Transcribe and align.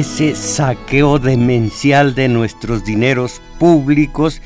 Ese 0.00 0.34
saqueo 0.34 1.20
demencial 1.20 2.16
de 2.16 2.28
nuestros 2.28 2.84
dineros 2.84 3.40
públicos 3.60 4.42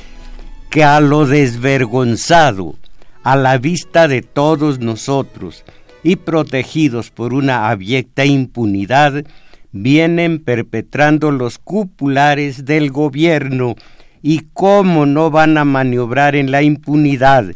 que 0.69 0.84
a 0.84 1.01
lo 1.01 1.27
desvergonzado, 1.27 2.77
a 3.23 3.34
la 3.34 3.56
vista 3.56 4.09
de 4.09 4.20
todos 4.20 4.79
nosotros 4.79 5.65
y 6.03 6.16
protegidos 6.16 7.11
por 7.11 7.33
una 7.33 7.70
abyecta 7.70 8.27
impunidad, 8.27 9.25
vienen 9.73 10.39
perpetrando 10.39 11.30
los 11.30 11.56
cupulares 11.56 12.67
del 12.67 12.91
gobierno. 12.91 13.75
Y 14.20 14.48
cómo 14.53 15.06
no 15.06 15.30
van 15.30 15.56
a 15.56 15.65
maniobrar 15.65 16.37
en 16.37 16.51
la 16.51 16.62
impunidad 16.62 17.47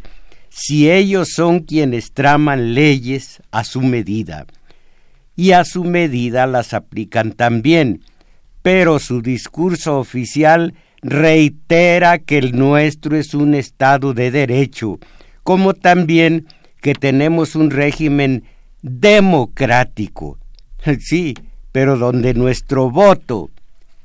si 0.48 0.90
ellos 0.90 1.32
son 1.34 1.60
quienes 1.60 2.12
traman 2.12 2.72
leyes 2.72 3.42
a 3.50 3.64
su 3.64 3.82
medida 3.82 4.46
y 5.36 5.52
a 5.52 5.64
su 5.64 5.84
medida 5.84 6.46
las 6.46 6.74
aplican 6.74 7.32
también, 7.32 8.02
pero 8.62 8.98
su 8.98 9.22
discurso 9.22 9.98
oficial 9.98 10.74
reitera 11.02 12.18
que 12.18 12.38
el 12.38 12.56
nuestro 12.56 13.16
es 13.16 13.34
un 13.34 13.54
Estado 13.54 14.14
de 14.14 14.30
derecho, 14.30 14.98
como 15.42 15.74
también 15.74 16.46
que 16.80 16.94
tenemos 16.94 17.56
un 17.56 17.70
régimen 17.70 18.44
democrático. 18.82 20.38
Sí, 20.98 21.34
pero 21.70 21.96
donde 21.96 22.34
nuestro 22.34 22.90
voto, 22.90 23.50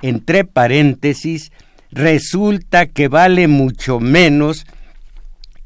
entre 0.00 0.44
paréntesis, 0.44 1.50
resulta 1.90 2.86
que 2.86 3.08
vale 3.08 3.48
mucho 3.48 3.98
menos 3.98 4.64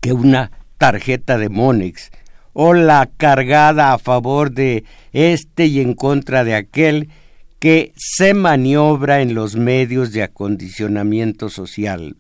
que 0.01 0.13
una 0.13 0.51
tarjeta 0.79 1.37
de 1.37 1.49
Monex, 1.49 2.11
o 2.53 2.75
la 2.75 3.09
cargada 3.17 3.93
a 3.93 3.99
favor 3.99 4.53
de 4.53 4.85
este 5.13 5.67
y 5.67 5.81
en 5.81 5.95
contra 5.95 6.45
de 6.45 6.55
aquel 6.55 7.09
que 7.59 7.93
se 7.97 8.35
maniobra 8.35 9.21
en 9.21 9.35
los 9.35 9.57
medios 9.57 10.13
de 10.13 10.23
acondicionamiento 10.23 11.49
social. 11.49 12.17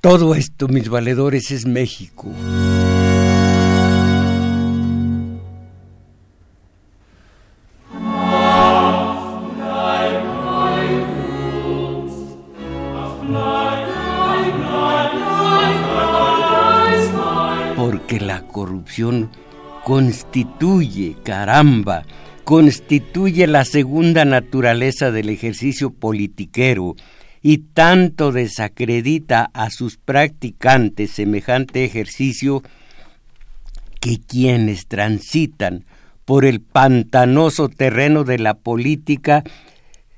Todo 0.00 0.34
esto, 0.36 0.68
mis 0.68 0.88
valedores, 0.88 1.50
es 1.50 1.66
México. 1.66 2.28
Constituye, 19.88 21.16
caramba, 21.22 22.04
constituye 22.44 23.46
la 23.46 23.64
segunda 23.64 24.26
naturaleza 24.26 25.10
del 25.10 25.30
ejercicio 25.30 25.88
politiquero 25.88 26.94
y 27.40 27.56
tanto 27.72 28.30
desacredita 28.30 29.48
a 29.54 29.70
sus 29.70 29.96
practicantes 29.96 31.12
semejante 31.12 31.86
ejercicio 31.86 32.62
que 33.98 34.18
quienes 34.18 34.88
transitan 34.88 35.86
por 36.26 36.44
el 36.44 36.60
pantanoso 36.60 37.70
terreno 37.70 38.24
de 38.24 38.38
la 38.40 38.52
política 38.52 39.42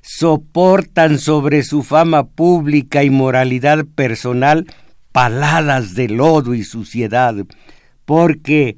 soportan 0.01 1.17
sobre 1.17 1.63
su 1.63 1.81
fama 1.81 2.25
pública 2.27 3.05
y 3.05 3.09
moralidad 3.09 3.85
personal 3.85 4.65
paladas 5.13 5.95
de 5.95 6.09
lodo 6.09 6.55
y 6.55 6.65
suciedad, 6.65 7.35
porque 8.03 8.75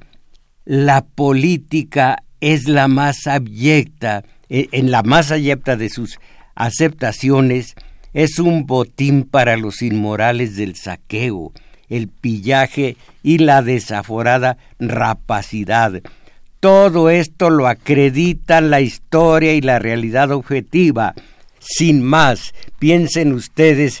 la 0.64 1.04
política 1.04 2.22
es 2.40 2.68
la 2.68 2.88
más 2.88 3.26
abyecta, 3.26 4.24
e, 4.48 4.68
en 4.72 4.90
la 4.90 5.02
más 5.02 5.30
abyecta 5.30 5.76
de 5.76 5.88
sus 5.88 6.18
aceptaciones, 6.54 7.74
es 8.12 8.38
un 8.38 8.66
botín 8.66 9.24
para 9.24 9.56
los 9.56 9.82
inmorales 9.82 10.56
del 10.56 10.76
saqueo, 10.76 11.52
el 11.88 12.08
pillaje 12.08 12.96
y 13.22 13.38
la 13.38 13.62
desaforada 13.62 14.56
rapacidad. 14.78 16.00
Todo 16.60 17.10
esto 17.10 17.50
lo 17.50 17.66
acreditan 17.66 18.70
la 18.70 18.80
historia 18.80 19.52
y 19.54 19.60
la 19.60 19.78
realidad 19.78 20.30
objetiva. 20.30 21.14
Sin 21.58 22.02
más, 22.02 22.54
piensen 22.78 23.32
ustedes 23.32 24.00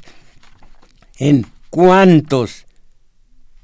en 1.18 1.46
cuántos 1.68 2.66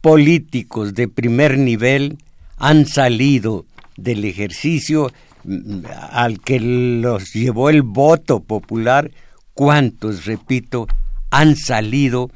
políticos 0.01 0.95
de 0.95 1.09
primer 1.09 1.59
nivel 1.59 2.19
han 2.61 2.87
salido 2.87 3.67
del 3.97 4.25
ejercicio 4.25 5.11
mm, 5.45 5.81
al 6.13 6.41
que 6.41 6.61
los 6.61 7.33
llevó 7.33 7.71
el 7.71 7.83
voto 7.83 8.41
popular, 8.41 9.11
cuántos, 9.55 10.27
repito, 10.27 10.87
han 11.31 11.57
salido 11.57 12.31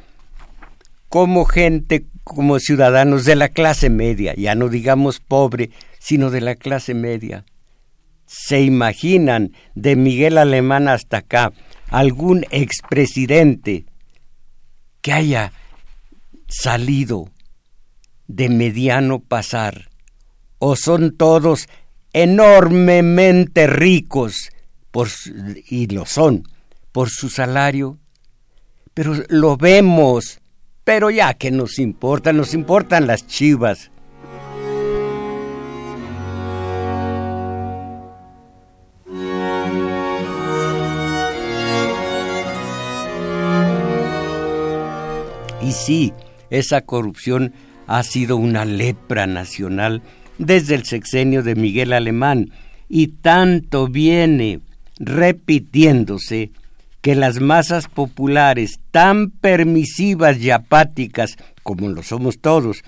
como 1.09 1.45
gente, 1.45 2.07
como 2.25 2.59
ciudadanos 2.59 3.25
de 3.25 3.37
la 3.37 3.49
clase 3.51 3.91
media, 3.91 4.35
ya 4.35 4.55
no 4.55 4.69
digamos 4.69 5.21
pobre, 5.21 5.71
sino 6.01 6.31
de 6.31 6.41
la 6.41 6.57
clase 6.57 6.95
media. 6.95 7.45
¿Se 8.27 8.63
imaginan 8.63 9.53
de 9.75 9.95
Miguel 9.95 10.39
Alemán 10.39 10.89
hasta 10.89 11.19
acá 11.19 11.53
algún 11.91 12.47
expresidente 12.51 13.85
que 15.03 15.13
haya 15.13 15.53
salido 16.49 17.29
de 18.27 18.49
mediano 18.49 19.21
pasar, 19.21 19.91
o 20.67 20.77
son 20.77 21.15
todos 21.15 21.69
enormemente 22.15 23.67
ricos, 23.67 24.49
y 25.69 25.89
lo 25.89 26.07
son, 26.07 26.49
por 26.91 27.11
su 27.11 27.29
salario, 27.29 27.99
pero 28.95 29.13
lo 29.29 29.59
vemos, 29.59 30.41
pero 30.83 31.11
ya 31.11 31.35
que 31.35 31.51
nos 31.51 31.79
importa, 31.79 32.33
nos 32.33 32.55
importan 32.55 33.07
las 33.07 33.27
chivas. 33.27 33.91
Y 45.61 45.73
sí, 45.73 46.15
esa 46.49 46.81
corrupción 46.81 47.53
ha 47.87 48.03
sido 48.03 48.39
una 48.39 48.65
lepra 48.65 49.27
nacional 49.27 50.01
desde 50.39 50.75
el 50.75 50.85
sexenio 50.85 51.43
de 51.43 51.55
Miguel 51.55 51.93
Alemán 51.93 52.51
y 52.89 53.09
tanto 53.09 53.89
viene 53.89 54.61
repitiéndose 54.99 56.51
que 57.01 57.15
las 57.15 57.41
masas 57.41 57.89
populares 57.89 58.81
tan 58.91 59.31
permisivas 59.31 60.39
y 60.39 60.51
apáticas 60.51 61.37
como 61.63 61.89
lo 61.89 62.03
somos 62.03 62.39
todos, 62.39 62.83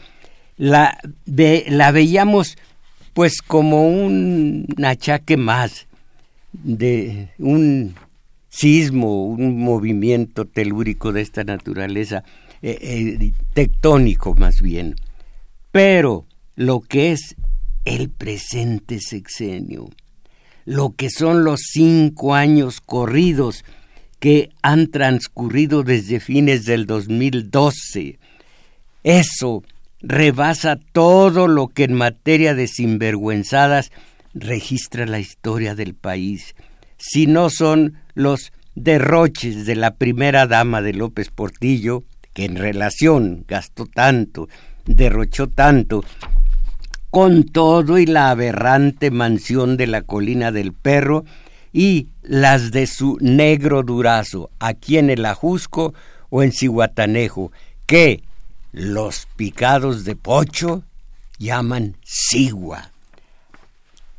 la, 0.56 0.98
la 1.26 1.90
veíamos 1.90 2.56
pues 3.12 3.42
como 3.42 3.88
un 3.88 4.66
achaque 4.84 5.36
más 5.36 5.86
de 6.52 7.28
un 7.38 7.94
sismo, 8.48 9.26
un 9.26 9.58
movimiento 9.58 10.44
telúrico 10.44 11.12
de 11.12 11.22
esta 11.22 11.44
naturaleza. 11.44 12.24
Eh, 12.62 12.78
eh, 12.80 13.32
tectónico 13.52 14.34
más 14.34 14.62
bien. 14.62 14.96
Pero 15.72 16.24
lo 16.54 16.80
que 16.80 17.12
es 17.12 17.36
el 17.86 18.10
presente 18.10 19.00
sexenio, 19.00 19.88
lo 20.66 20.94
que 20.94 21.08
son 21.08 21.44
los 21.44 21.60
cinco 21.70 22.34
años 22.34 22.80
corridos 22.80 23.64
que 24.18 24.50
han 24.60 24.88
transcurrido 24.88 25.84
desde 25.84 26.20
fines 26.20 26.66
del 26.66 26.86
2012, 26.86 28.18
eso 29.04 29.62
rebasa 30.02 30.78
todo 30.92 31.46
lo 31.46 31.68
que 31.68 31.84
en 31.84 31.94
materia 31.94 32.54
de 32.54 32.66
sinvergüenzadas 32.66 33.92
registra 34.34 35.06
la 35.06 35.20
historia 35.20 35.76
del 35.76 35.94
país, 35.94 36.56
si 36.98 37.26
no 37.28 37.50
son 37.50 37.98
los 38.14 38.52
derroches 38.74 39.64
de 39.64 39.76
la 39.76 39.94
primera 39.94 40.46
dama 40.46 40.82
de 40.82 40.92
López 40.92 41.30
Portillo, 41.30 42.02
que 42.34 42.44
en 42.44 42.56
relación 42.56 43.44
gastó 43.46 43.86
tanto, 43.86 44.48
derrochó 44.84 45.48
tanto, 45.48 46.04
con 47.10 47.44
todo 47.44 47.98
y 47.98 48.06
la 48.06 48.30
aberrante 48.30 49.10
mansión 49.10 49.76
de 49.76 49.86
la 49.86 50.02
colina 50.02 50.52
del 50.52 50.72
perro 50.72 51.24
y 51.72 52.08
las 52.22 52.70
de 52.70 52.86
su 52.86 53.18
negro 53.20 53.82
durazo, 53.82 54.50
aquí 54.58 54.98
en 54.98 55.10
el 55.10 55.24
Ajusco 55.26 55.94
o 56.30 56.42
en 56.42 56.52
Cihuatanejo, 56.52 57.52
que 57.86 58.22
los 58.72 59.26
picados 59.36 60.04
de 60.04 60.16
pocho 60.16 60.84
llaman 61.38 61.96
sigua. 62.02 62.90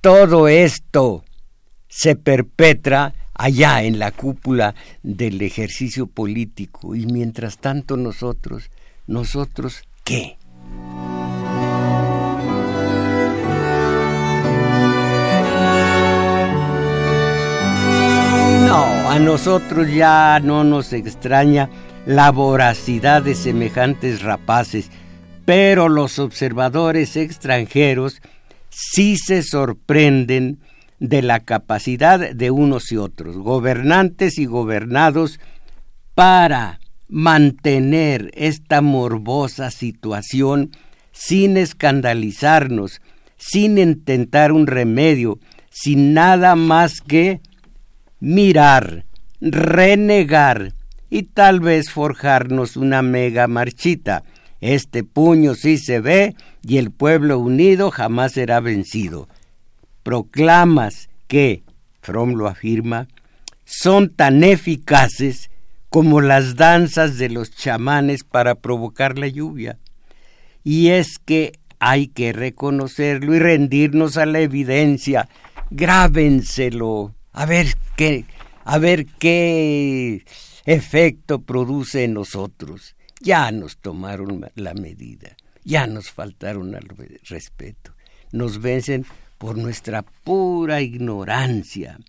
Todo 0.01 0.47
esto 0.47 1.23
se 1.87 2.15
perpetra 2.15 3.13
allá 3.33 3.83
en 3.83 3.99
la 3.99 4.11
cúpula 4.11 4.75
del 5.03 5.41
ejercicio 5.41 6.07
político 6.07 6.95
y 6.95 7.05
mientras 7.05 7.57
tanto 7.57 7.97
nosotros, 7.97 8.69
nosotros, 9.07 9.83
¿qué? 10.03 10.37
A 19.09 19.19
nosotros 19.19 19.89
ya 19.93 20.37
no 20.43 20.65
nos 20.65 20.91
extraña 20.91 21.69
la 22.05 22.29
voracidad 22.29 23.21
de 23.21 23.35
semejantes 23.35 24.21
rapaces, 24.21 24.91
pero 25.45 25.87
los 25.87 26.19
observadores 26.19 27.15
extranjeros 27.15 28.21
sí 28.69 29.15
se 29.15 29.43
sorprenden 29.43 30.59
de 30.99 31.21
la 31.21 31.39
capacidad 31.39 32.19
de 32.19 32.51
unos 32.51 32.91
y 32.91 32.97
otros, 32.97 33.37
gobernantes 33.37 34.37
y 34.37 34.45
gobernados, 34.45 35.39
para 36.13 36.81
mantener 37.07 38.29
esta 38.33 38.81
morbosa 38.81 39.71
situación 39.71 40.71
sin 41.13 41.55
escandalizarnos, 41.55 43.01
sin 43.37 43.77
intentar 43.77 44.51
un 44.51 44.67
remedio, 44.67 45.39
sin 45.69 46.13
nada 46.13 46.57
más 46.57 46.99
que 46.99 47.39
mirar, 48.19 49.05
renegar 49.39 50.73
y 51.09 51.23
tal 51.23 51.59
vez 51.59 51.89
forjarnos 51.89 52.77
una 52.77 53.01
mega 53.01 53.47
marchita. 53.47 54.23
Este 54.59 55.03
puño 55.03 55.55
sí 55.55 55.77
se 55.77 55.99
ve 55.99 56.35
y 56.63 56.77
el 56.77 56.91
pueblo 56.91 57.39
unido 57.39 57.91
jamás 57.91 58.33
será 58.33 58.59
vencido. 58.59 59.29
Proclamas 60.03 61.09
que, 61.27 61.63
Fromm 62.01 62.33
lo 62.33 62.47
afirma, 62.47 63.07
son 63.65 64.09
tan 64.09 64.43
eficaces 64.43 65.51
como 65.89 66.21
las 66.21 66.55
danzas 66.55 67.17
de 67.17 67.29
los 67.29 67.51
chamanes 67.51 68.23
para 68.23 68.55
provocar 68.55 69.17
la 69.17 69.27
lluvia. 69.27 69.77
Y 70.63 70.89
es 70.89 71.19
que 71.19 71.53
hay 71.79 72.07
que 72.07 72.33
reconocerlo 72.33 73.35
y 73.35 73.39
rendirnos 73.39 74.17
a 74.17 74.25
la 74.25 74.39
evidencia. 74.39 75.29
Grábenselo. 75.69 77.16
A 77.37 77.45
ver 77.45 77.67
qué, 77.95 78.25
a 78.65 78.79
ver 78.79 79.05
qué 79.05 80.25
efecto 80.65 81.43
produce 81.43 82.03
en 82.03 82.15
nosotros. 82.15 82.95
Ya 83.21 83.51
nos 83.51 83.77
tomaron 83.77 84.49
la 84.55 84.73
medida, 84.73 85.37
ya 85.63 85.85
nos 85.85 86.09
faltaron 86.09 86.73
al 86.73 86.87
respeto. 87.29 87.93
Nos 88.31 88.59
vencen 88.59 89.05
por 89.37 89.55
nuestra 89.55 90.01
pura 90.01 90.81
ignorancia, 90.81 91.99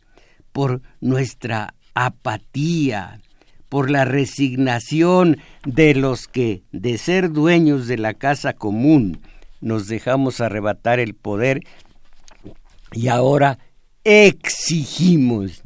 por 0.51 0.81
nuestra 1.03 1.75
apatía, 1.93 3.21
por 3.69 3.91
la 3.91 4.07
resignación 4.07 5.37
de 5.67 5.95
los 5.95 6.27
que, 6.27 6.63
de 6.73 6.97
ser 6.97 7.33
dueños 7.33 7.87
de 7.87 7.99
la 7.99 8.15
casa 8.15 8.55
común, 8.55 9.21
nos 9.61 9.89
dejamos 9.89 10.41
arrebatar 10.41 11.01
el 11.01 11.13
poder 11.13 11.67
y 12.93 13.09
ahora 13.09 13.59
exigimos. 14.05 15.63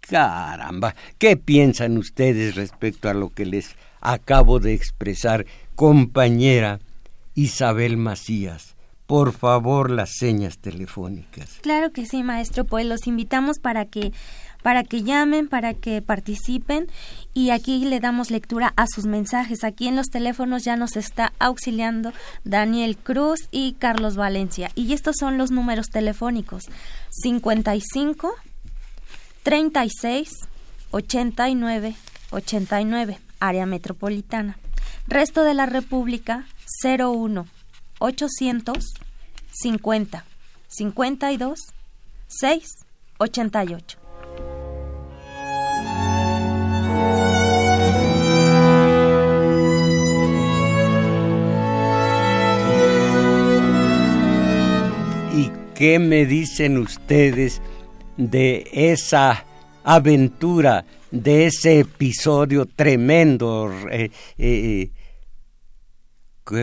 Caramba, 0.00 0.94
¿qué 1.18 1.36
piensan 1.36 1.98
ustedes 1.98 2.54
respecto 2.54 3.08
a 3.08 3.14
lo 3.14 3.30
que 3.30 3.44
les 3.44 3.74
acabo 4.00 4.60
de 4.60 4.72
expresar, 4.72 5.46
compañera 5.74 6.78
Isabel 7.34 7.96
Macías? 7.96 8.76
Por 9.06 9.32
favor, 9.32 9.90
las 9.90 10.10
señas 10.16 10.58
telefónicas. 10.58 11.58
Claro 11.62 11.92
que 11.92 12.06
sí, 12.06 12.22
maestro, 12.22 12.64
pues 12.64 12.86
los 12.86 13.06
invitamos 13.06 13.58
para 13.60 13.84
que 13.84 14.12
para 14.66 14.82
que 14.82 15.04
llamen, 15.04 15.46
para 15.46 15.74
que 15.74 16.02
participen 16.02 16.88
y 17.32 17.50
aquí 17.50 17.84
le 17.84 18.00
damos 18.00 18.32
lectura 18.32 18.72
a 18.74 18.88
sus 18.88 19.06
mensajes. 19.06 19.62
Aquí 19.62 19.86
en 19.86 19.94
los 19.94 20.08
teléfonos 20.08 20.64
ya 20.64 20.74
nos 20.74 20.96
está 20.96 21.32
auxiliando 21.38 22.12
Daniel 22.42 22.96
Cruz 22.96 23.46
y 23.52 23.74
Carlos 23.74 24.16
Valencia. 24.16 24.72
Y 24.74 24.92
estos 24.92 25.18
son 25.20 25.38
los 25.38 25.52
números 25.52 25.90
telefónicos. 25.90 26.64
55 27.10 28.34
36 29.44 30.30
89 30.90 31.94
89, 32.30 33.20
área 33.38 33.66
metropolitana. 33.66 34.58
Resto 35.06 35.44
de 35.44 35.54
la 35.54 35.66
República 35.66 36.44
01 36.82 37.46
800 38.00 38.84
50 39.52 40.24
52 40.66 41.58
6 42.26 42.64
88. 43.18 44.05
¿Qué 55.76 55.98
me 55.98 56.24
dicen 56.24 56.78
ustedes 56.78 57.60
de 58.16 58.66
esa 58.72 59.44
aventura, 59.84 60.86
de 61.10 61.44
ese 61.44 61.80
episodio 61.80 62.64
tremendo? 62.64 63.70
Eh, 63.90 64.10
eh, 64.38 64.90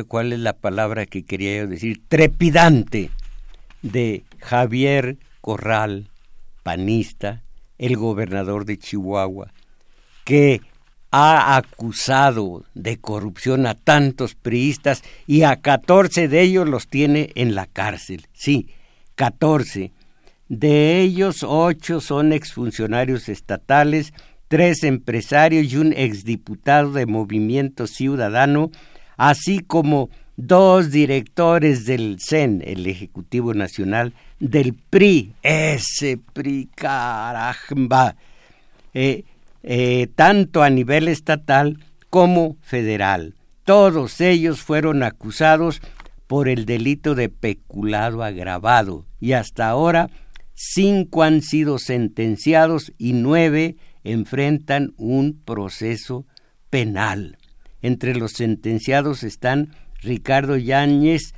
¿Cuál 0.07 0.33
es 0.33 0.39
la 0.39 0.53
palabra 0.53 1.05
que 1.05 1.23
quería 1.25 1.57
yo 1.57 1.67
decir? 1.67 2.01
Trepidante 2.07 3.11
de 3.83 4.23
Javier 4.39 5.17
Corral, 5.41 6.09
panista, 6.63 7.43
el 7.77 7.97
gobernador 7.97 8.65
de 8.65 8.79
Chihuahua, 8.79 9.53
que 10.23 10.61
ha 11.11 11.57
acusado 11.57 12.65
de 12.73 12.97
corrupción 12.97 13.67
a 13.67 13.75
tantos 13.75 14.33
priistas 14.33 15.03
y 15.27 15.43
a 15.43 15.57
14 15.57 16.27
de 16.27 16.41
ellos 16.41 16.67
los 16.67 16.87
tiene 16.87 17.29
en 17.35 17.53
la 17.53 17.67
cárcel. 17.67 18.25
Sí, 18.33 18.69
14. 19.15 19.91
De 20.49 21.01
ellos, 21.01 21.43
ocho 21.43 22.01
son 22.01 22.33
exfuncionarios 22.33 23.29
estatales, 23.29 24.13
tres 24.47 24.83
empresarios 24.83 25.71
y 25.71 25.77
un 25.77 25.93
exdiputado 25.93 26.91
de 26.93 27.05
Movimiento 27.05 27.87
Ciudadano, 27.87 28.71
así 29.15 29.59
como 29.59 30.09
dos 30.35 30.91
directores 30.91 31.85
del 31.85 32.17
CEN, 32.19 32.63
el 32.65 32.87
Ejecutivo 32.87 33.53
Nacional, 33.53 34.13
del 34.39 34.73
PRI, 34.73 35.33
ese 35.43 36.17
PRI, 36.33 36.69
caramba, 36.75 38.15
eh, 38.93 39.23
eh, 39.63 40.07
tanto 40.15 40.61
a 40.61 40.69
nivel 40.69 41.07
estatal 41.07 41.79
como 42.09 42.57
federal. 42.61 43.35
Todos 43.63 44.21
ellos 44.21 44.61
fueron 44.61 45.03
acusados 45.03 45.81
por 46.27 46.49
el 46.49 46.65
delito 46.65 47.15
de 47.15 47.29
peculado 47.29 48.23
agravado 48.23 49.05
y 49.19 49.33
hasta 49.33 49.69
ahora 49.69 50.09
cinco 50.53 51.23
han 51.23 51.41
sido 51.41 51.79
sentenciados 51.79 52.91
y 52.97 53.13
nueve 53.13 53.77
enfrentan 54.03 54.93
un 54.97 55.41
proceso 55.43 56.25
penal. 56.69 57.37
Entre 57.81 58.15
los 58.15 58.33
sentenciados 58.33 59.23
están 59.23 59.75
Ricardo 60.01 60.57
Yáñez, 60.57 61.33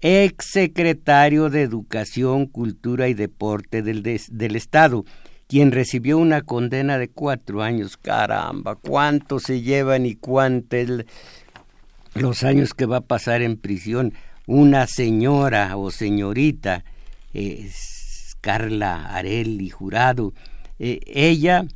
ex 0.00 0.46
secretario 0.50 1.50
de 1.50 1.62
Educación, 1.62 2.46
Cultura 2.46 3.08
y 3.08 3.14
Deporte 3.14 3.82
del 3.82 4.56
Estado, 4.56 5.04
quien 5.50 5.72
recibió 5.72 6.16
una 6.16 6.40
condena 6.40 6.96
de 6.96 7.08
cuatro 7.10 7.60
años. 7.60 7.98
Caramba, 7.98 8.76
¿cuánto 8.76 9.38
se 9.38 9.60
llevan 9.60 10.06
y 10.06 10.14
cuántos 10.14 11.04
los 12.14 12.44
años 12.44 12.72
que 12.72 12.86
va 12.86 12.98
a 12.98 13.02
pasar 13.02 13.42
en 13.42 13.58
prisión? 13.58 14.14
una 14.50 14.88
señora 14.88 15.76
o 15.76 15.92
señorita, 15.92 16.82
Carla 18.40 19.14
Arelli 19.14 19.70
Jurado, 19.70 20.34
eh, 20.80 20.98
ella, 21.06 21.66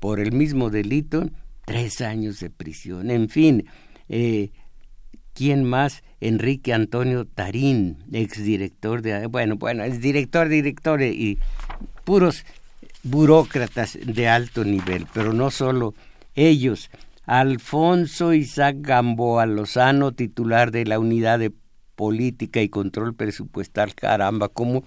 por 0.00 0.18
el 0.18 0.32
mismo 0.32 0.70
delito, 0.70 1.28
tres 1.66 2.00
años 2.00 2.40
de 2.40 2.48
prisión. 2.48 3.10
En 3.10 3.28
fin, 3.28 3.66
eh, 4.08 4.50
¿quién 5.34 5.64
más? 5.64 6.02
Enrique 6.20 6.72
Antonio 6.72 7.26
Tarín, 7.26 7.98
exdirector 8.12 9.02
de... 9.02 9.26
Bueno, 9.26 9.56
bueno, 9.56 9.84
es 9.84 10.00
director, 10.00 10.48
director 10.48 11.02
y 11.02 11.38
puros 12.04 12.46
burócratas 13.04 13.98
de 14.02 14.28
alto 14.28 14.64
nivel, 14.64 15.06
pero 15.12 15.32
no 15.32 15.50
solo 15.50 15.94
ellos. 16.34 16.90
Alfonso 17.26 18.34
Isaac 18.34 18.76
Gamboa 18.80 19.46
Lozano, 19.46 20.12
titular 20.12 20.70
de 20.70 20.84
la 20.84 20.98
unidad 20.98 21.38
de 21.38 21.52
política 21.94 22.60
y 22.60 22.68
control 22.68 23.14
presupuestal, 23.14 23.94
caramba, 23.94 24.48
¿cómo 24.48 24.84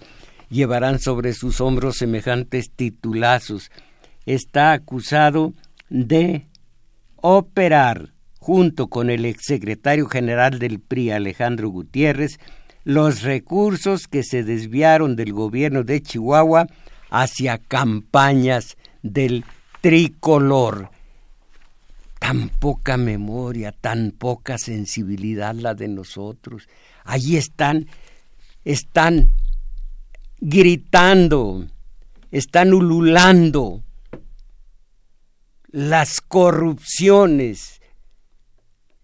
llevarán 0.50 0.98
sobre 0.98 1.32
sus 1.32 1.60
hombros 1.60 1.96
semejantes 1.96 2.70
titulazos? 2.70 3.70
Está 4.26 4.72
acusado 4.72 5.54
de 5.88 6.46
operar 7.16 8.12
junto 8.38 8.88
con 8.88 9.10
el 9.10 9.24
exsecretario 9.24 10.06
general 10.06 10.58
del 10.58 10.80
PRI, 10.80 11.10
Alejandro 11.10 11.70
Gutiérrez, 11.70 12.38
los 12.84 13.22
recursos 13.22 14.06
que 14.06 14.22
se 14.22 14.44
desviaron 14.44 15.16
del 15.16 15.32
gobierno 15.32 15.82
de 15.82 16.00
Chihuahua 16.00 16.66
hacia 17.10 17.58
campañas 17.58 18.76
del 19.02 19.44
tricolor. 19.80 20.90
Tan 22.18 22.48
poca 22.48 22.96
memoria, 22.96 23.72
tan 23.72 24.10
poca 24.10 24.58
sensibilidad 24.58 25.54
la 25.54 25.74
de 25.74 25.88
nosotros. 25.88 26.68
Allí 27.04 27.36
están, 27.36 27.86
están 28.64 29.32
gritando, 30.40 31.66
están 32.30 32.74
ululando 32.74 33.82
las 35.70 36.20
corrupciones, 36.20 37.80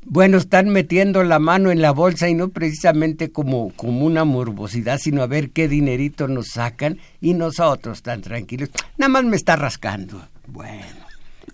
bueno, 0.05 0.39
están 0.39 0.69
metiendo 0.69 1.23
la 1.23 1.39
mano 1.39 1.71
en 1.71 1.81
la 1.81 1.93
bolsa 1.93 2.29
y 2.29 2.35
no 2.35 2.49
precisamente 2.49 3.31
como, 3.31 3.71
como 3.75 4.05
una 4.05 4.25
morbosidad, 4.25 4.99
sino 4.99 5.23
a 5.23 5.27
ver 5.27 5.51
qué 5.51 5.69
dinerito 5.69 6.29
nos 6.29 6.49
sacan 6.49 6.99
y 7.21 7.35
nosotros 7.35 8.03
tan 8.03 8.21
tranquilos, 8.23 8.71
nada 8.99 9.09
más 9.09 9.25
me 9.25 9.37
está 9.37 9.57
rascando. 9.57 10.29
Bueno, 10.47 11.07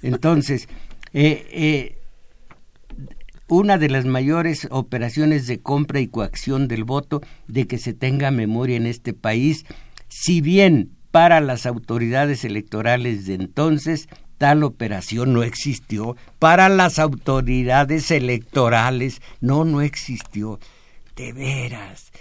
entonces, 0.03 0.69
eh, 1.13 1.47
eh, 1.53 2.00
una 3.51 3.79
de 3.79 3.91
las 3.91 4.07
mayores 4.07 4.69
operaciones 4.71 5.47
de 5.47 5.61
compra 5.61 6.01
y 6.01 6.07
coacción 6.07 6.69
del 6.69 6.85
voto 6.85 7.21
de 7.49 7.67
que 7.67 7.79
se 7.79 7.93
tenga 7.93 8.31
memoria 8.31 8.77
en 8.77 8.87
este 8.87 9.13
país, 9.13 9.67
si 10.09 10.41
bien 10.41 10.93
para 11.11 11.41
las 11.41 11.67
autoridades 11.67 12.45
electorales 12.45 13.27
de 13.27 13.35
entonces 13.35 14.09
tal 14.39 14.63
operación 14.63 15.33
no 15.35 15.43
existió, 15.43 16.17
para 16.39 16.69
las 16.69 16.99
autoridades 16.99 18.11
electorales 18.13 19.21
no, 19.41 19.65
no 19.65 19.83
existió. 19.83 20.61
De 21.17 21.33
veras, 21.33 22.13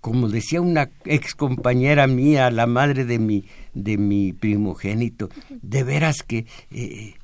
como 0.00 0.28
decía 0.28 0.60
una 0.60 0.88
ex 1.04 1.34
compañera 1.34 2.06
mía, 2.06 2.50
la 2.52 2.66
madre 2.66 3.04
de 3.04 3.18
mi, 3.18 3.44
de 3.74 3.98
mi 3.98 4.32
primogénito, 4.32 5.28
de 5.50 5.82
veras 5.82 6.22
que 6.22 6.46
eh, 6.70 7.14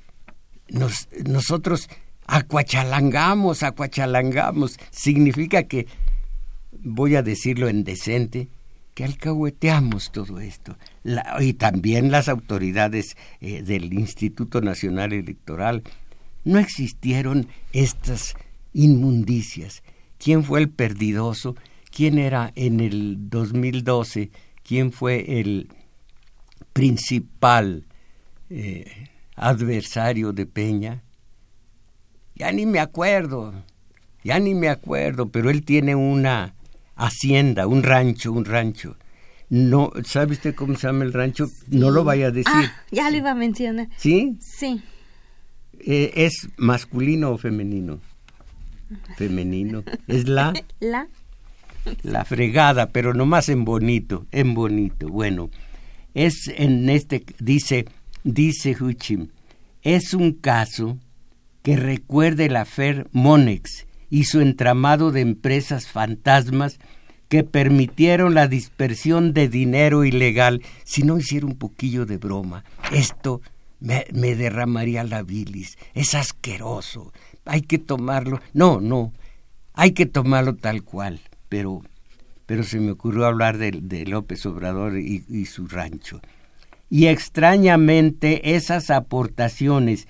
nos, 0.68 1.08
nosotros 1.24 1.88
acuachalangamos, 2.26 3.62
acuachalangamos. 3.62 4.78
Significa 4.90 5.64
que, 5.64 5.86
voy 6.82 7.16
a 7.16 7.22
decirlo 7.22 7.68
en 7.68 7.84
decente, 7.84 8.48
que 8.94 9.04
alcahueteamos 9.04 10.12
todo 10.12 10.40
esto. 10.40 10.76
y 11.40 11.54
también 11.54 12.10
las 12.10 12.28
autoridades 12.28 13.16
eh, 13.40 13.62
del 13.62 13.92
Instituto 13.92 14.60
Nacional 14.60 15.12
Electoral. 15.12 15.82
No 16.44 16.58
existieron 16.58 17.48
estas 17.72 18.34
inmundicias. 18.72 19.82
¿Quién 20.18 20.44
fue 20.44 20.60
el 20.60 20.68
perdidoso? 20.68 21.56
¿Quién 21.90 22.18
era 22.18 22.52
en 22.54 22.80
el 22.80 23.30
2012? 23.30 24.30
¿Quién 24.62 24.92
fue 24.92 25.40
el 25.40 25.68
principal 26.72 27.84
eh, 28.50 29.08
adversario 29.36 30.32
de 30.32 30.46
Peña? 30.46 31.02
Ya 32.34 32.52
ni 32.52 32.66
me 32.66 32.80
acuerdo, 32.80 33.52
ya 34.24 34.38
ni 34.38 34.54
me 34.54 34.68
acuerdo, 34.68 35.28
pero 35.28 35.50
él 35.50 35.64
tiene 35.64 35.94
una 35.94 36.54
hacienda, 36.96 37.66
un 37.66 37.82
rancho, 37.82 38.32
un 38.32 38.44
rancho. 38.44 38.96
No, 39.50 39.92
¿sabe 40.04 40.32
usted 40.32 40.54
cómo 40.54 40.76
se 40.76 40.86
llama 40.86 41.04
el 41.04 41.12
rancho? 41.12 41.46
No 41.68 41.90
lo 41.90 42.04
vaya 42.04 42.28
a 42.28 42.30
decir. 42.30 42.46
Ah, 42.54 42.72
ya 42.90 43.10
lo 43.10 43.18
iba 43.18 43.32
a 43.32 43.34
mencionar. 43.34 43.88
¿Sí? 43.98 44.38
Sí. 44.40 44.82
Eh, 45.80 46.12
¿Es 46.14 46.48
masculino 46.56 47.32
o 47.32 47.38
femenino? 47.38 48.00
Femenino. 49.16 49.84
¿Es 50.06 50.26
la? 50.26 50.54
La. 50.80 51.08
La 52.02 52.24
fregada, 52.24 52.90
pero 52.90 53.12
nomás 53.12 53.48
en 53.48 53.64
bonito, 53.64 54.26
en 54.30 54.54
bonito. 54.54 55.08
Bueno, 55.08 55.50
es 56.14 56.48
en 56.48 56.88
este, 56.88 57.24
dice, 57.40 57.86
dice 58.22 58.76
Huchim, 58.80 59.28
es 59.82 60.14
un 60.14 60.32
caso 60.32 60.96
que 61.62 61.76
recuerde 61.76 62.48
la 62.48 62.64
Fer 62.64 63.08
Monex 63.12 63.86
y 64.10 64.24
su 64.24 64.40
entramado 64.40 65.10
de 65.10 65.20
empresas 65.20 65.86
fantasmas 65.86 66.78
que 67.28 67.44
permitieron 67.44 68.34
la 68.34 68.46
dispersión 68.46 69.32
de 69.32 69.48
dinero 69.48 70.04
ilegal. 70.04 70.60
Si 70.84 71.02
no 71.02 71.18
hiciera 71.18 71.46
un 71.46 71.56
poquillo 71.56 72.04
de 72.04 72.18
broma, 72.18 72.64
esto 72.92 73.40
me, 73.80 74.04
derramaría 74.12 75.02
la 75.04 75.22
bilis. 75.22 75.78
Es 75.94 76.14
asqueroso. 76.14 77.12
Hay 77.46 77.62
que 77.62 77.78
tomarlo. 77.78 78.40
No, 78.52 78.80
no. 78.80 79.12
Hay 79.72 79.92
que 79.92 80.04
tomarlo 80.04 80.56
tal 80.56 80.82
cual. 80.82 81.20
Pero, 81.48 81.82
pero 82.44 82.64
se 82.64 82.80
me 82.80 82.90
ocurrió 82.90 83.24
hablar 83.24 83.56
de, 83.56 83.70
de 83.70 84.04
López 84.04 84.44
Obrador 84.44 84.98
y 84.98 85.46
su 85.46 85.68
rancho. 85.68 86.20
Y 86.90 87.06
extrañamente 87.06 88.54
esas 88.54 88.90
aportaciones 88.90 90.06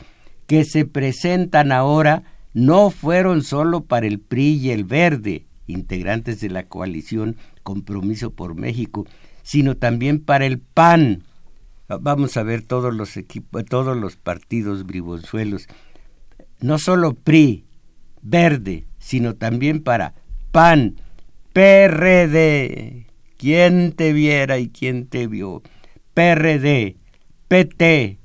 que 0.53 0.67
se 0.67 0.85
presentan 0.85 1.73
ahora 1.73 2.25
no 2.53 2.91
fueron 2.91 3.43
solo 3.43 3.85
para 3.85 4.07
el 4.07 4.21
PRI 4.21 4.59
y 4.59 4.71
el 4.71 4.85
Verde, 4.85 5.47
integrantes 5.67 6.43
de 6.43 6.51
la 6.51 6.65
coalición 6.65 7.37
Compromiso 7.63 8.33
por 8.33 8.55
México, 8.55 9.07
sino 9.43 9.79
también 9.79 10.23
para 10.23 10.45
el 10.45 10.59
PAN. 10.59 11.25
Vamos 11.89 12.37
a 12.37 12.43
ver 12.43 12.61
todos 12.61 12.95
los 12.95 13.17
equipos, 13.17 13.65
todos 13.65 13.97
los 13.97 14.17
partidos 14.17 14.85
bribonzuelos, 14.85 15.69
no 16.61 16.79
solo 16.79 17.15
PRI, 17.15 17.65
Verde, 18.21 18.85
sino 18.99 19.37
también 19.37 19.83
para 19.83 20.13
PAN, 20.51 21.01
PRD, 21.55 23.07
quién 23.39 23.93
te 23.93 24.13
viera 24.13 24.59
y 24.59 24.69
quién 24.69 25.07
te 25.07 25.29
vio, 25.29 25.63
PRD, 26.13 26.97
PT, 27.49 28.19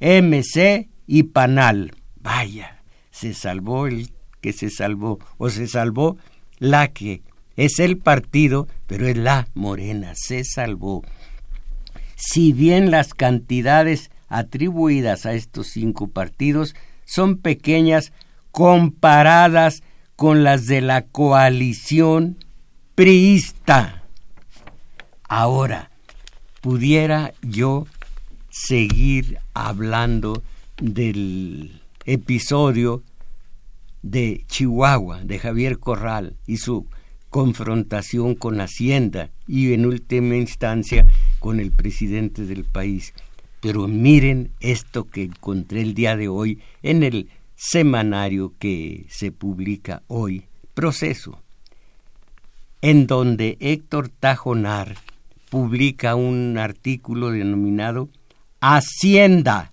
MC 0.00 0.88
y 1.06 1.24
Panal. 1.24 1.94
Vaya, 2.20 2.82
se 3.10 3.34
salvó 3.34 3.86
el 3.86 4.10
que 4.40 4.52
se 4.52 4.70
salvó, 4.70 5.18
o 5.38 5.50
se 5.50 5.66
salvó 5.66 6.16
la 6.58 6.88
que 6.88 7.22
es 7.56 7.78
el 7.78 7.98
partido, 7.98 8.68
pero 8.86 9.06
es 9.06 9.16
la 9.16 9.48
morena, 9.54 10.12
se 10.14 10.44
salvó. 10.44 11.02
Si 12.16 12.52
bien 12.52 12.90
las 12.90 13.14
cantidades 13.14 14.10
atribuidas 14.28 15.26
a 15.26 15.34
estos 15.34 15.68
cinco 15.68 16.08
partidos 16.08 16.74
son 17.04 17.38
pequeñas 17.38 18.12
comparadas 18.50 19.82
con 20.16 20.44
las 20.44 20.66
de 20.66 20.80
la 20.80 21.02
coalición 21.02 22.38
priista. 22.94 24.04
Ahora, 25.28 25.90
pudiera 26.60 27.32
yo 27.42 27.86
seguir 28.50 29.38
hablando 29.52 30.42
del 30.92 31.80
episodio 32.04 33.02
de 34.02 34.44
Chihuahua, 34.48 35.24
de 35.24 35.38
Javier 35.38 35.78
Corral 35.78 36.36
y 36.46 36.58
su 36.58 36.86
confrontación 37.30 38.34
con 38.34 38.60
Hacienda 38.60 39.30
y 39.48 39.72
en 39.72 39.86
última 39.86 40.36
instancia 40.36 41.06
con 41.38 41.58
el 41.58 41.72
presidente 41.72 42.44
del 42.44 42.64
país. 42.64 43.14
Pero 43.60 43.88
miren 43.88 44.50
esto 44.60 45.04
que 45.04 45.22
encontré 45.22 45.80
el 45.80 45.94
día 45.94 46.16
de 46.16 46.28
hoy 46.28 46.60
en 46.82 47.02
el 47.02 47.30
semanario 47.56 48.52
que 48.58 49.06
se 49.08 49.32
publica 49.32 50.02
hoy, 50.06 50.44
Proceso, 50.74 51.40
en 52.82 53.06
donde 53.06 53.56
Héctor 53.60 54.10
Tajonar 54.10 54.96
publica 55.48 56.14
un 56.14 56.58
artículo 56.58 57.30
denominado 57.30 58.10
Hacienda, 58.60 59.72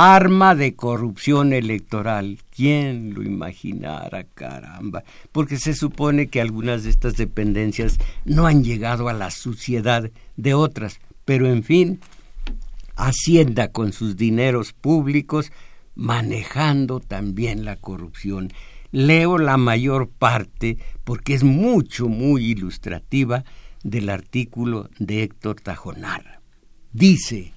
arma 0.00 0.54
de 0.54 0.74
corrupción 0.74 1.52
electoral. 1.52 2.38
¿Quién 2.54 3.14
lo 3.14 3.22
imaginara, 3.22 4.24
caramba? 4.24 5.04
Porque 5.32 5.58
se 5.58 5.74
supone 5.74 6.28
que 6.28 6.40
algunas 6.40 6.84
de 6.84 6.90
estas 6.90 7.16
dependencias 7.16 7.98
no 8.24 8.46
han 8.46 8.64
llegado 8.64 9.08
a 9.08 9.12
la 9.12 9.30
suciedad 9.30 10.10
de 10.36 10.54
otras, 10.54 11.00
pero 11.24 11.46
en 11.46 11.62
fin, 11.62 12.00
Hacienda 13.00 13.72
con 13.72 13.94
sus 13.94 14.18
dineros 14.18 14.74
públicos 14.74 15.52
manejando 15.94 17.00
también 17.00 17.64
la 17.64 17.76
corrupción. 17.76 18.52
Leo 18.92 19.38
la 19.38 19.56
mayor 19.56 20.10
parte 20.10 20.76
porque 21.04 21.32
es 21.32 21.42
mucho, 21.42 22.08
muy 22.08 22.44
ilustrativa 22.44 23.44
del 23.82 24.10
artículo 24.10 24.90
de 24.98 25.22
Héctor 25.22 25.62
Tajonar. 25.62 26.40
Dice, 26.92 27.54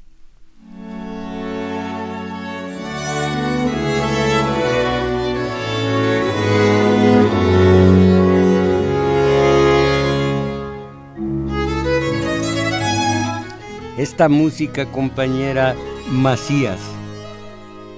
Esta 14.03 14.27
música, 14.27 14.85
compañera 14.91 15.77
Macías, 16.11 16.81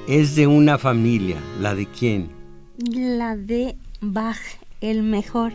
es 0.08 0.36
de 0.36 0.46
una 0.46 0.78
familia. 0.78 1.38
¿La 1.60 1.74
de 1.74 1.88
quién? 1.88 2.30
La 2.78 3.36
de 3.36 3.76
Bach, 4.02 4.38
el 4.82 5.02
mejor. 5.02 5.54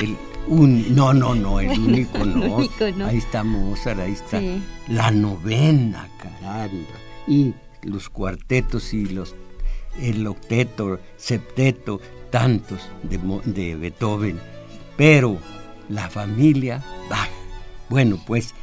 El 0.00 0.16
un, 0.46 0.94
no, 0.94 1.12
no, 1.12 1.34
no, 1.34 1.60
el 1.60 1.78
único 1.78 2.24
no. 2.24 2.56
Ahí 3.04 3.18
está 3.18 3.44
Mozart, 3.44 4.00
ahí 4.00 4.12
está 4.12 4.40
la 4.88 5.10
novena, 5.10 6.08
caramba. 6.16 6.70
Y 7.28 7.52
los 7.82 8.08
cuartetos 8.08 8.94
y 8.94 9.04
los 9.04 9.34
el 10.00 10.26
octeto, 10.26 10.98
septeto, 11.18 12.00
tantos 12.30 12.88
de, 13.02 13.18
de 13.44 13.76
Beethoven. 13.76 14.40
Pero 14.96 15.36
la 15.90 16.08
familia 16.08 16.82
Bach. 17.10 17.28
Bueno, 17.90 18.18
pues 18.26 18.54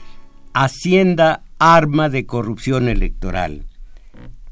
Hacienda 0.59 1.43
arma 1.59 2.09
de 2.09 2.25
corrupción 2.25 2.89
electoral. 2.89 3.65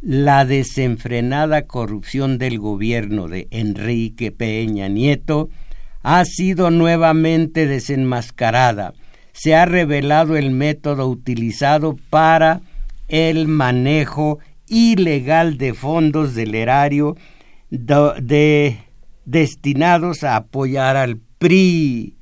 La 0.01 0.45
desenfrenada 0.45 1.65
corrupción 1.65 2.37
del 2.37 2.59
gobierno 2.59 3.27
de 3.27 3.47
Enrique 3.49 4.31
Peña 4.31 4.87
Nieto 4.87 5.49
ha 6.03 6.23
sido 6.25 6.69
nuevamente 6.69 7.65
desenmascarada. 7.65 8.93
Se 9.33 9.55
ha 9.55 9.65
revelado 9.65 10.37
el 10.37 10.51
método 10.51 11.09
utilizado 11.09 11.97
para 12.11 12.61
el 13.07 13.47
manejo 13.47 14.37
ilegal 14.67 15.57
de 15.57 15.73
fondos 15.73 16.35
del 16.35 16.53
erario 16.53 17.17
de, 17.71 18.77
destinados 19.25 20.23
a 20.23 20.35
apoyar 20.35 20.97
al 20.97 21.17
PRI 21.39 22.14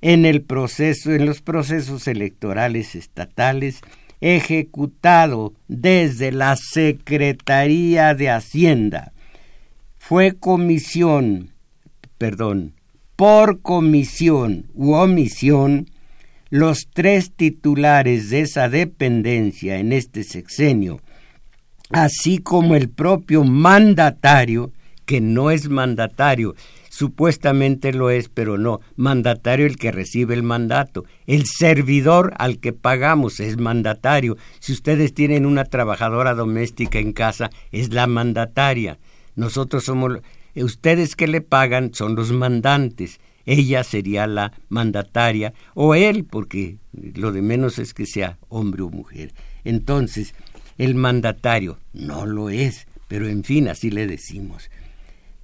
en 0.00 0.24
el 0.24 0.42
proceso, 0.42 1.12
en 1.12 1.26
los 1.26 1.42
procesos 1.42 2.06
electorales 2.06 2.94
estatales 2.94 3.80
ejecutado 4.20 5.54
desde 5.68 6.32
la 6.32 6.56
Secretaría 6.56 8.14
de 8.14 8.30
Hacienda. 8.30 9.12
Fue 9.96 10.32
comisión, 10.32 11.50
perdón, 12.16 12.74
por 13.16 13.60
comisión 13.60 14.66
u 14.74 14.92
omisión, 14.94 15.90
los 16.50 16.88
tres 16.92 17.32
titulares 17.32 18.30
de 18.30 18.40
esa 18.40 18.68
dependencia 18.68 19.78
en 19.78 19.92
este 19.92 20.24
sexenio, 20.24 21.00
así 21.90 22.38
como 22.38 22.74
el 22.74 22.88
propio 22.88 23.44
mandatario, 23.44 24.72
que 25.04 25.20
no 25.20 25.50
es 25.50 25.68
mandatario, 25.68 26.54
Supuestamente 26.98 27.92
lo 27.92 28.10
es, 28.10 28.28
pero 28.28 28.58
no. 28.58 28.80
Mandatario 28.96 29.66
el 29.66 29.76
que 29.76 29.92
recibe 29.92 30.34
el 30.34 30.42
mandato. 30.42 31.04
El 31.28 31.44
servidor 31.46 32.34
al 32.38 32.58
que 32.58 32.72
pagamos 32.72 33.38
es 33.38 33.56
mandatario. 33.56 34.36
Si 34.58 34.72
ustedes 34.72 35.14
tienen 35.14 35.46
una 35.46 35.64
trabajadora 35.64 36.34
doméstica 36.34 36.98
en 36.98 37.12
casa, 37.12 37.50
es 37.70 37.92
la 37.92 38.08
mandataria. 38.08 38.98
Nosotros 39.36 39.84
somos... 39.84 40.18
Ustedes 40.56 41.14
que 41.14 41.28
le 41.28 41.40
pagan 41.40 41.94
son 41.94 42.16
los 42.16 42.32
mandantes. 42.32 43.20
Ella 43.46 43.84
sería 43.84 44.26
la 44.26 44.52
mandataria 44.68 45.54
o 45.74 45.94
él, 45.94 46.24
porque 46.24 46.78
lo 47.14 47.30
de 47.30 47.42
menos 47.42 47.78
es 47.78 47.94
que 47.94 48.06
sea 48.06 48.38
hombre 48.48 48.82
o 48.82 48.90
mujer. 48.90 49.34
Entonces, 49.62 50.34
el 50.78 50.96
mandatario 50.96 51.78
no 51.92 52.26
lo 52.26 52.50
es, 52.50 52.88
pero 53.06 53.28
en 53.28 53.44
fin, 53.44 53.68
así 53.68 53.92
le 53.92 54.08
decimos. 54.08 54.68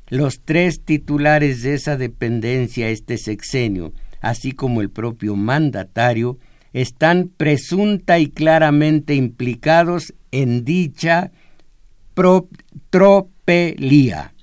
Los 0.09 0.43
tres 0.45 0.85
titulares 0.85 1.63
de 1.63 1.75
esa 1.75 1.97
dependencia 1.97 2.91
este 2.91 3.17
sexenio, 3.17 3.93
así 4.21 4.53
como 4.53 4.81
el 4.81 4.91
propio 4.91 5.35
mandatario, 5.35 6.39
están 6.73 7.29
presunta 7.29 8.19
y 8.19 8.29
claramente 8.29 9.15
implicados 9.15 10.13
en 10.31 10.65
dicha 10.65 11.31
tropelía. 12.91 14.35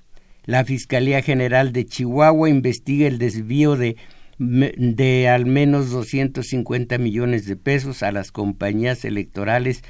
La 0.45 0.65
Fiscalía 0.65 1.21
General 1.21 1.71
de 1.71 1.85
Chihuahua 1.85 2.49
investiga 2.49 3.07
el 3.07 3.19
desvío 3.19 3.75
de, 3.75 3.97
de 4.39 5.29
al 5.29 5.45
menos 5.45 5.91
250 5.91 6.97
millones 6.97 7.45
de 7.45 7.55
pesos 7.55 8.01
a 8.01 8.11
las 8.11 8.31
compañías 8.31 9.05
electorales, 9.05 9.83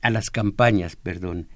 a 0.00 0.10
las 0.10 0.30
campañas, 0.30 0.96
perdón, 0.96 1.48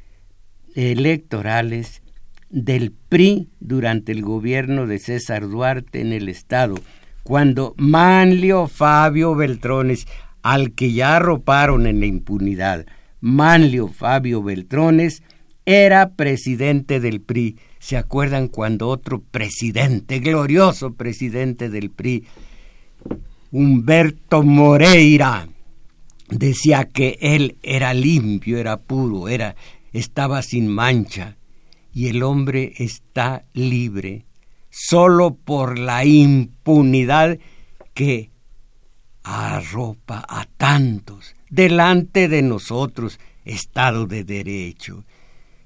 electorales 0.74 2.02
del 2.50 2.92
PRI 2.92 3.48
durante 3.60 4.12
el 4.12 4.22
gobierno 4.22 4.86
de 4.86 4.98
César 4.98 5.48
Duarte 5.48 6.00
en 6.00 6.12
el 6.12 6.28
Estado, 6.28 6.76
cuando 7.22 7.74
Manlio 7.76 8.68
Fabio 8.68 9.34
Beltrones, 9.34 10.06
al 10.42 10.72
que 10.72 10.92
ya 10.92 11.16
arroparon 11.16 11.86
en 11.86 12.00
la 12.00 12.06
impunidad, 12.06 12.86
Manlio 13.20 13.88
Fabio 13.88 14.42
Beltrones, 14.42 15.22
era 15.64 16.10
presidente 16.10 17.00
del 17.00 17.20
PRI. 17.20 17.56
¿Se 17.80 17.96
acuerdan 17.96 18.48
cuando 18.48 18.88
otro 18.88 19.20
presidente, 19.20 20.20
glorioso 20.20 20.94
presidente 20.94 21.68
del 21.68 21.90
PRI, 21.90 22.24
Humberto 23.50 24.42
Moreira, 24.44 25.48
decía 26.28 26.84
que 26.84 27.18
él 27.20 27.56
era 27.62 27.94
limpio, 27.94 28.58
era 28.58 28.76
puro, 28.76 29.28
era 29.28 29.56
estaba 29.92 30.42
sin 30.42 30.68
mancha? 30.68 31.35
Y 31.96 32.08
el 32.08 32.22
hombre 32.22 32.74
está 32.76 33.46
libre 33.54 34.26
solo 34.68 35.34
por 35.34 35.78
la 35.78 36.04
impunidad 36.04 37.38
que 37.94 38.28
arropa 39.22 40.22
a 40.28 40.44
tantos 40.58 41.34
delante 41.48 42.28
de 42.28 42.42
nosotros, 42.42 43.18
Estado 43.46 44.06
de 44.06 44.24
Derecho. 44.24 45.06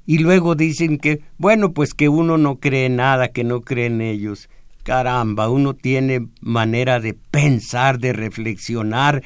Y 0.06 0.18
luego 0.18 0.54
dicen 0.54 0.98
que, 0.98 1.20
bueno, 1.36 1.72
pues 1.72 1.94
que 1.94 2.08
uno 2.08 2.38
no 2.38 2.60
cree 2.60 2.88
nada, 2.90 3.32
que 3.32 3.42
no 3.42 3.62
cree 3.62 3.86
en 3.86 4.00
ellos. 4.00 4.48
Caramba, 4.84 5.50
uno 5.50 5.74
tiene 5.74 6.28
manera 6.40 7.00
de 7.00 7.14
pensar, 7.14 7.98
de 7.98 8.12
reflexionar, 8.12 9.24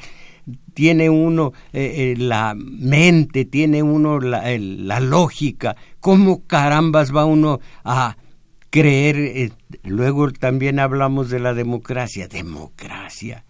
tiene 0.73 1.11
uno 1.11 1.53
eh, 1.71 2.13
eh, 2.13 2.15
la 2.17 2.55
mente, 2.55 3.45
tiene 3.45 3.83
uno 3.83 4.19
la 4.19 4.99
lógica. 4.99 5.75
¿Cómo 6.05 6.45
carambas 6.45 7.15
va 7.15 7.25
uno 7.25 7.61
a 7.83 8.15
creer, 8.69 9.17
eh, 9.17 9.51
luego 9.83 10.31
también 10.31 10.77
hablamos 10.77 11.31
de 11.31 11.39
la 11.39 11.55
democracia, 11.55 12.27
democracia. 12.27 13.43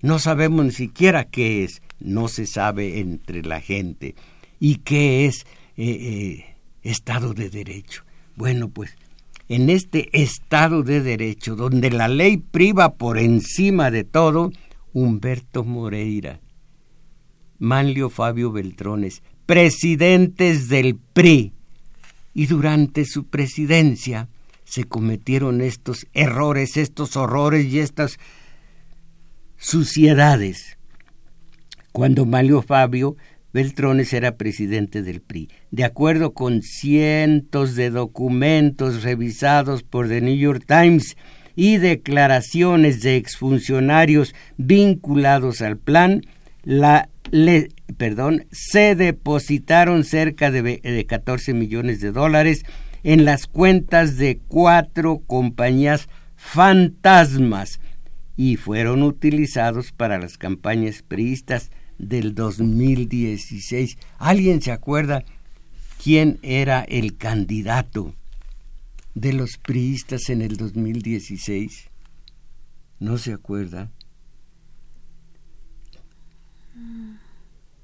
No 0.00 0.20
sabemos 0.20 0.66
ni 0.66 0.70
siquiera 0.70 1.24
qué 1.24 1.64
es, 1.64 1.82
no 1.98 2.28
se 2.28 2.46
sabe 2.46 3.00
entre 3.00 3.42
la 3.42 3.60
gente. 3.60 4.14
¿Y 4.60 4.76
qué 4.76 5.26
es 5.26 5.40
eh, 5.76 5.84
eh, 5.88 6.56
Estado 6.84 7.34
de 7.34 7.50
Derecho? 7.50 8.04
Bueno, 8.36 8.68
pues 8.68 8.94
en 9.48 9.68
este 9.68 10.10
Estado 10.12 10.84
de 10.84 11.00
Derecho, 11.00 11.56
donde 11.56 11.90
la 11.90 12.06
ley 12.06 12.36
priva 12.36 12.94
por 12.94 13.18
encima 13.18 13.90
de 13.90 14.04
todo, 14.04 14.52
Humberto 14.92 15.64
Moreira, 15.64 16.38
Manlio 17.58 18.10
Fabio 18.10 18.52
Beltrones, 18.52 19.24
presidentes 19.44 20.68
del 20.68 20.94
PRI, 20.94 21.52
y 22.34 22.46
durante 22.46 23.04
su 23.04 23.26
presidencia 23.28 24.28
se 24.64 24.84
cometieron 24.84 25.60
estos 25.60 26.06
errores, 26.12 26.76
estos 26.76 27.16
horrores 27.16 27.66
y 27.66 27.80
estas 27.80 28.18
suciedades. 29.56 30.78
Cuando 31.92 32.24
Manlio 32.24 32.62
Fabio 32.62 33.16
Beltrones 33.52 34.12
era 34.12 34.36
presidente 34.36 35.02
del 35.02 35.20
PRI. 35.20 35.48
De 35.70 35.84
acuerdo 35.84 36.34
con 36.34 36.62
cientos 36.62 37.74
de 37.74 37.90
documentos 37.90 39.02
revisados 39.02 39.82
por 39.82 40.08
The 40.08 40.20
New 40.20 40.36
York 40.36 40.64
Times 40.66 41.16
y 41.56 41.78
declaraciones 41.78 43.02
de 43.02 43.16
exfuncionarios 43.16 44.34
vinculados 44.56 45.62
al 45.62 45.78
plan, 45.78 46.22
la, 46.62 47.08
perdón, 47.96 48.46
se 48.50 48.94
depositaron 48.94 50.04
cerca 50.04 50.50
de, 50.50 50.62
de 50.62 51.06
14 51.06 51.54
millones 51.54 52.00
de 52.00 52.12
dólares 52.12 52.64
en 53.02 53.24
las 53.24 53.46
cuentas 53.46 54.16
de 54.16 54.38
cuatro 54.48 55.20
compañías 55.26 56.08
fantasmas 56.36 57.80
y 58.36 58.56
fueron 58.56 59.02
utilizados 59.02 59.92
para 59.92 60.18
las 60.18 60.38
campañas 60.38 61.02
priistas 61.02 61.70
del 61.98 62.34
2016. 62.34 63.98
¿Alguien 64.18 64.62
se 64.62 64.72
acuerda 64.72 65.24
quién 66.02 66.38
era 66.42 66.80
el 66.82 67.16
candidato 67.16 68.14
de 69.14 69.34
los 69.34 69.58
priistas 69.58 70.30
en 70.30 70.40
el 70.40 70.56
2016? 70.56 71.90
¿No 72.98 73.18
se 73.18 73.32
acuerda? 73.32 73.90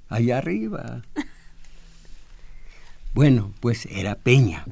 Allá 0.09 0.39
arriba. 0.39 1.03
Bueno, 3.15 3.53
pues 3.61 3.87
era 3.87 4.15
Peña. 4.15 4.65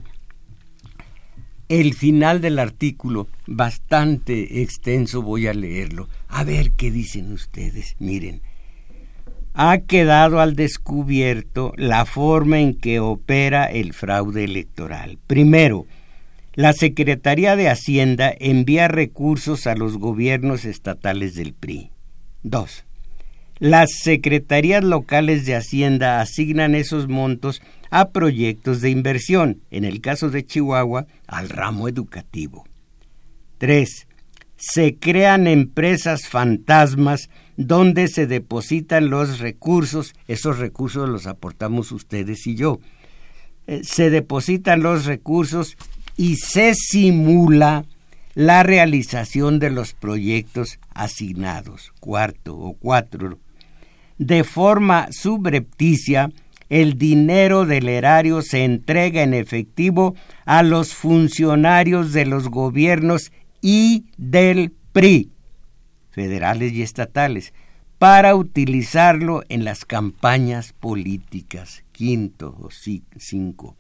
El 1.69 1.95
final 1.95 2.43
del 2.43 2.59
artículo, 2.59 3.27
bastante 3.47 4.61
extenso, 4.61 5.23
voy 5.23 5.47
a 5.47 5.55
leerlo. 5.55 6.09
A 6.29 6.45
ver 6.45 6.73
qué 6.73 6.91
dicen 6.91 7.33
ustedes. 7.33 7.97
Miren, 7.99 8.43
ha 9.55 9.79
quedado 9.79 10.41
al 10.41 10.57
descubierto 10.57 11.73
la 11.77 12.05
forma 12.05 12.61
en 12.61 12.75
que 12.75 13.01
opera 13.01 13.65
el 13.65 13.95
fraude 13.95 14.45
electoral. 14.45 15.19
Primero, 15.27 15.87
la 16.53 16.73
Secretaría 16.73 17.57
de 17.57 17.69
Hacienda 17.69 18.33
envía 18.39 18.89
recursos 18.89 19.67
a 19.67 19.75
los 19.75 19.97
gobiernos 19.97 20.65
estatales 20.65 21.35
del 21.35 21.55
PRI. 21.55 21.91
Dos, 22.43 22.85
las 23.65 23.93
secretarías 24.03 24.85
locales 24.85 25.47
de 25.47 25.55
Hacienda 25.55 26.21
asignan 26.21 26.75
esos 26.75 27.09
montos 27.09 27.63
a 27.91 28.11
proyectos 28.11 28.83
de 28.83 28.91
inversión, 28.91 29.63
en 29.71 29.87
el 29.87 30.03
caso 30.03 30.29
de 30.29 30.45
Chihuahua, 30.45 31.07
al 31.27 31.49
ramo 31.49 31.89
educativo. 31.89 32.67
Tres, 33.57 34.07
se 34.57 34.97
crean 34.97 35.47
empresas 35.47 36.29
fantasmas 36.29 37.31
donde 37.57 38.09
se 38.09 38.27
depositan 38.27 39.09
los 39.09 39.39
recursos, 39.39 40.15
esos 40.29 40.59
recursos 40.59 41.09
los 41.09 41.27
aportamos 41.27 41.91
ustedes 41.91 42.47
y 42.47 42.57
yo, 42.57 42.81
eh, 43.67 43.81
se 43.83 44.11
depositan 44.11 44.83
los 44.83 45.07
recursos 45.07 45.79
y 46.19 46.37
se 46.37 46.75
simula 46.75 47.87
la 48.35 48.63
realización 48.63 49.59
de 49.59 49.71
los 49.71 49.95
proyectos 49.95 50.81
asignados. 50.93 51.95
Cuarto 51.99 52.59
o 52.59 52.75
cuatro. 52.75 53.39
De 54.19 54.45
forma 54.45 55.09
subrepticia, 55.11 56.31
el 56.69 56.99
dinero 56.99 57.67
del 57.67 57.89
erario 57.89 58.43
se 58.43 58.65
entrega 58.65 59.23
en 59.23 59.35
efectivo 59.35 60.15
a 60.45 60.63
los 60.63 60.95
funcionarios 60.95 62.13
de 62.13 62.27
los 62.27 62.49
gobiernos 62.49 63.33
y 63.61 64.05
del 64.17 64.73
PRI 64.93 65.31
federales 66.15 66.73
y 66.73 66.83
estatales, 66.83 67.53
para 67.99 68.37
utilizarlo 68.37 69.43
en 69.49 69.65
las 69.65 69.85
campañas 69.85 70.73
políticas. 70.73 71.83
Quinto 71.93 72.57
o 72.61 72.69
cinco. 72.71 73.77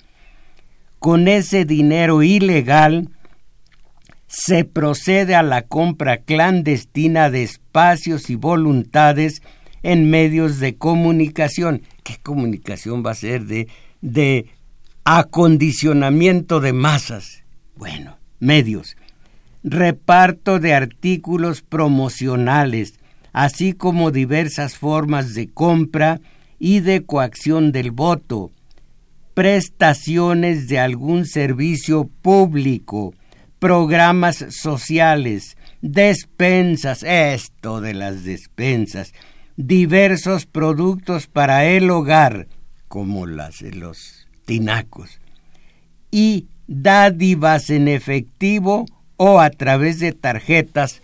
Con 0.98 1.28
ese 1.28 1.64
dinero 1.64 2.22
ilegal 2.22 3.08
se 4.26 4.64
procede 4.64 5.34
a 5.36 5.42
la 5.42 5.62
compra 5.62 6.18
clandestina 6.18 7.30
de 7.30 7.44
espacios 7.44 8.30
y 8.30 8.34
voluntades 8.34 9.42
en 9.84 10.10
medios 10.10 10.58
de 10.58 10.76
comunicación. 10.76 11.82
¿Qué 12.02 12.16
comunicación 12.20 13.04
va 13.06 13.12
a 13.12 13.14
ser 13.14 13.44
de, 13.44 13.68
de 14.00 14.46
acondicionamiento 15.04 16.58
de 16.58 16.72
masas? 16.72 17.44
Bueno, 17.76 18.16
medios. 18.40 18.96
Reparto 19.62 20.58
de 20.58 20.74
artículos 20.74 21.62
promocionales, 21.62 22.94
así 23.32 23.74
como 23.74 24.10
diversas 24.10 24.76
formas 24.76 25.34
de 25.34 25.48
compra 25.48 26.20
y 26.58 26.80
de 26.80 27.04
coacción 27.04 27.70
del 27.70 27.90
voto, 27.90 28.52
prestaciones 29.34 30.66
de 30.66 30.78
algún 30.78 31.26
servicio 31.26 32.08
público, 32.22 33.12
programas 33.58 34.46
sociales, 34.48 35.58
despensas, 35.82 37.02
esto 37.02 37.82
de 37.82 37.92
las 37.92 38.24
despensas, 38.24 39.12
diversos 39.56 40.46
productos 40.46 41.26
para 41.26 41.66
el 41.66 41.90
hogar, 41.90 42.48
como 42.88 43.26
las 43.26 43.62
los 43.62 44.26
tinacos, 44.44 45.20
y 46.10 46.46
dádivas 46.66 47.70
en 47.70 47.88
efectivo 47.88 48.86
o 49.16 49.40
a 49.40 49.50
través 49.50 50.00
de 50.00 50.12
tarjetas, 50.12 51.02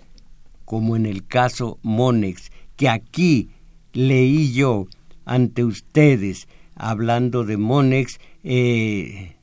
como 0.65 0.97
en 0.97 1.07
el 1.07 1.27
caso 1.27 1.79
Monex, 1.83 2.51
que 2.77 2.89
aquí 2.89 3.51
leí 3.93 4.53
yo 4.53 4.87
ante 5.25 5.65
ustedes, 5.65 6.49
hablando 6.75 7.45
de 7.45 7.57
Monex, 7.57 8.19
eh, 8.43 9.37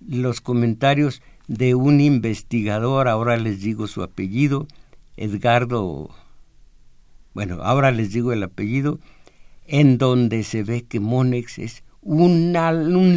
los 0.00 0.40
comentarios 0.40 1.22
de 1.48 1.74
un 1.74 2.00
investigador, 2.00 3.08
ahora 3.08 3.36
les 3.36 3.60
digo 3.60 3.86
su 3.86 4.02
apellido, 4.02 4.66
Edgardo, 5.16 6.10
bueno, 7.34 7.62
ahora 7.62 7.90
les 7.90 8.12
digo 8.12 8.32
el 8.32 8.42
apellido, 8.42 8.98
en 9.66 9.98
donde 9.98 10.44
se 10.44 10.62
ve 10.62 10.82
que 10.82 11.00
Monex 11.00 11.58
es 11.58 11.84
un 12.02 12.52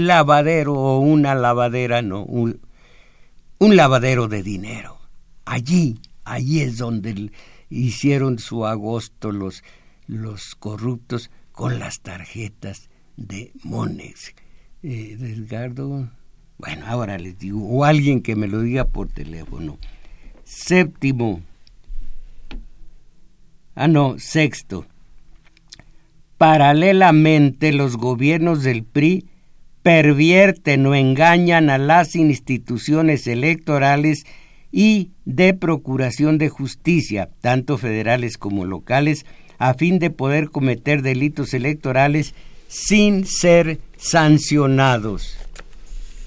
lavadero 0.05 0.73
o 0.73 0.99
una 0.99 1.35
lavadera, 1.35 2.01
no, 2.01 2.23
un, 2.23 2.61
lavadero 3.59 4.27
de 4.27 4.43
dinero. 4.43 4.97
Allí, 5.45 5.99
allí 6.23 6.61
es 6.61 6.77
donde 6.77 7.31
hicieron 7.69 8.39
su 8.39 8.65
agosto 8.65 9.31
los, 9.31 9.63
los 10.07 10.55
corruptos 10.55 11.31
con 11.51 11.79
las 11.79 12.01
tarjetas 12.01 12.89
de 13.17 13.51
Monex. 13.63 14.33
Eh, 14.83 15.17
Edgardo, 15.19 16.09
bueno, 16.57 16.85
ahora 16.85 17.17
les 17.17 17.37
digo, 17.39 17.67
o 17.67 17.83
alguien 17.83 18.21
que 18.21 18.35
me 18.35 18.47
lo 18.47 18.61
diga 18.61 18.85
por 18.85 19.07
teléfono. 19.07 19.77
Séptimo, 20.43 21.41
ah 23.75 23.87
no, 23.87 24.17
sexto, 24.17 24.85
paralelamente 26.37 27.71
los 27.71 27.97
gobiernos 27.97 28.63
del 28.63 28.83
PRI 28.83 29.25
pervierten 29.83 30.85
o 30.87 30.95
engañan 30.95 31.69
a 31.69 31.77
las 31.77 32.15
instituciones 32.15 33.27
electorales 33.27 34.25
y 34.71 35.11
de 35.25 35.53
procuración 35.53 36.37
de 36.37 36.49
justicia, 36.49 37.29
tanto 37.39 37.77
federales 37.77 38.37
como 38.37 38.65
locales, 38.65 39.25
a 39.57 39.73
fin 39.73 39.99
de 39.99 40.09
poder 40.09 40.49
cometer 40.49 41.01
delitos 41.01 41.53
electorales 41.53 42.33
sin 42.67 43.25
ser 43.25 43.79
sancionados. 43.95 45.37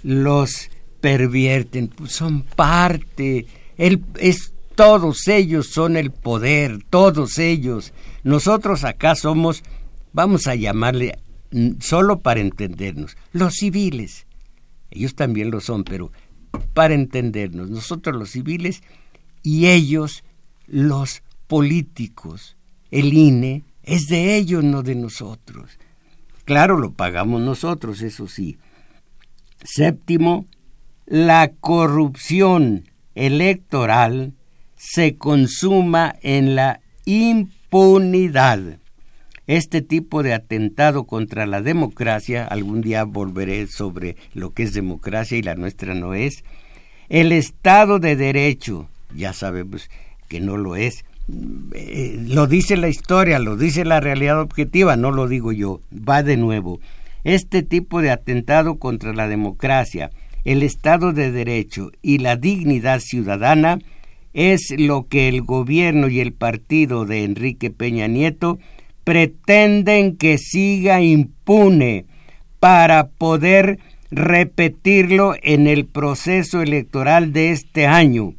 Los 0.02 0.70
pervierten, 1.00 1.88
pues, 1.88 2.12
son 2.12 2.42
parte, 2.42 3.46
el, 3.76 4.02
es, 4.18 4.54
todos 4.78 5.26
ellos 5.26 5.70
son 5.70 5.96
el 5.96 6.12
poder, 6.12 6.84
todos 6.88 7.40
ellos. 7.40 7.92
Nosotros 8.22 8.84
acá 8.84 9.16
somos, 9.16 9.64
vamos 10.12 10.46
a 10.46 10.54
llamarle 10.54 11.18
solo 11.80 12.20
para 12.20 12.38
entendernos, 12.38 13.16
los 13.32 13.54
civiles, 13.54 14.28
ellos 14.92 15.16
también 15.16 15.50
lo 15.50 15.58
son, 15.58 15.82
pero 15.82 16.12
para 16.74 16.94
entendernos, 16.94 17.68
nosotros 17.70 18.14
los 18.14 18.30
civiles 18.30 18.84
y 19.42 19.66
ellos 19.66 20.22
los 20.68 21.24
políticos. 21.48 22.56
El 22.92 23.12
INE 23.14 23.64
es 23.82 24.06
de 24.06 24.36
ellos, 24.36 24.62
no 24.62 24.84
de 24.84 24.94
nosotros. 24.94 25.76
Claro, 26.44 26.78
lo 26.78 26.92
pagamos 26.92 27.40
nosotros, 27.40 28.00
eso 28.00 28.28
sí. 28.28 28.58
Séptimo, 29.64 30.46
la 31.04 31.50
corrupción 31.50 32.88
electoral 33.16 34.34
se 34.78 35.16
consuma 35.16 36.14
en 36.22 36.54
la 36.54 36.80
impunidad. 37.04 38.78
Este 39.46 39.82
tipo 39.82 40.22
de 40.22 40.34
atentado 40.34 41.04
contra 41.04 41.46
la 41.46 41.62
democracia, 41.62 42.44
algún 42.46 42.80
día 42.80 43.04
volveré 43.04 43.66
sobre 43.66 44.16
lo 44.34 44.52
que 44.52 44.62
es 44.62 44.74
democracia 44.74 45.36
y 45.36 45.42
la 45.42 45.54
nuestra 45.54 45.94
no 45.94 46.14
es, 46.14 46.44
el 47.08 47.32
Estado 47.32 47.98
de 47.98 48.16
Derecho, 48.16 48.88
ya 49.14 49.32
sabemos 49.32 49.88
que 50.28 50.40
no 50.40 50.58
lo 50.58 50.76
es, 50.76 51.04
eh, 51.74 52.22
lo 52.28 52.46
dice 52.46 52.76
la 52.76 52.88
historia, 52.88 53.38
lo 53.38 53.56
dice 53.56 53.84
la 53.84 54.00
realidad 54.00 54.40
objetiva, 54.40 54.96
no 54.96 55.10
lo 55.10 55.26
digo 55.26 55.52
yo, 55.52 55.80
va 55.92 56.22
de 56.22 56.36
nuevo. 56.36 56.80
Este 57.24 57.62
tipo 57.62 58.02
de 58.02 58.10
atentado 58.10 58.78
contra 58.78 59.14
la 59.14 59.28
democracia, 59.28 60.10
el 60.44 60.62
Estado 60.62 61.12
de 61.12 61.32
Derecho 61.32 61.90
y 62.02 62.18
la 62.18 62.36
dignidad 62.36 63.00
ciudadana 63.00 63.78
es 64.32 64.74
lo 64.76 65.06
que 65.08 65.28
el 65.28 65.42
gobierno 65.42 66.08
y 66.08 66.20
el 66.20 66.32
partido 66.32 67.04
de 67.04 67.24
Enrique 67.24 67.70
Peña 67.70 68.06
Nieto 68.06 68.58
pretenden 69.04 70.16
que 70.16 70.38
siga 70.38 71.00
impune 71.00 72.04
para 72.60 73.08
poder 73.08 73.78
repetirlo 74.10 75.34
en 75.42 75.66
el 75.66 75.86
proceso 75.86 76.62
electoral 76.62 77.32
de 77.32 77.50
este 77.50 77.86
año. 77.86 78.34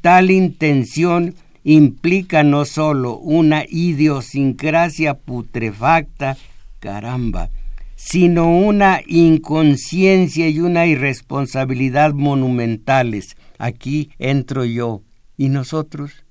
Tal 0.00 0.30
intención 0.30 1.34
implica 1.64 2.42
no 2.42 2.64
sólo 2.64 3.16
una 3.16 3.64
idiosincrasia 3.68 5.14
putrefacta, 5.14 6.36
caramba, 6.78 7.50
sino 7.96 8.54
una 8.54 9.00
inconsciencia 9.06 10.48
y 10.48 10.60
una 10.60 10.86
irresponsabilidad 10.86 12.12
monumentales. 12.12 13.36
Aquí 13.58 14.10
entro 14.18 14.64
yo. 14.64 15.03
¿Y 15.36 15.48
nosotros? 15.48 16.24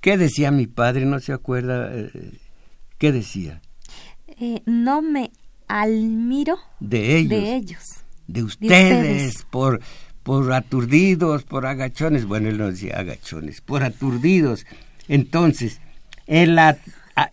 ¿Qué 0.00 0.16
decía 0.16 0.50
mi 0.50 0.66
padre? 0.66 1.06
¿No 1.06 1.18
se 1.20 1.32
acuerda? 1.32 1.90
Eh, 1.92 2.38
¿Qué 2.98 3.12
decía? 3.12 3.60
Eh, 4.26 4.62
no 4.66 5.02
me 5.02 5.32
almiro 5.66 6.58
de 6.80 7.18
ellos. 7.18 7.30
De 7.30 7.56
ellos. 7.56 7.84
De 8.26 8.42
ustedes, 8.42 9.44
por 9.50 9.80
por 10.28 10.52
aturdidos, 10.52 11.44
por 11.44 11.64
agachones. 11.64 12.26
Bueno, 12.26 12.50
él 12.50 12.58
no 12.58 12.70
decía 12.70 12.98
agachones, 12.98 13.62
por 13.62 13.82
aturdidos. 13.82 14.66
Entonces, 15.08 15.80
el, 16.26 16.60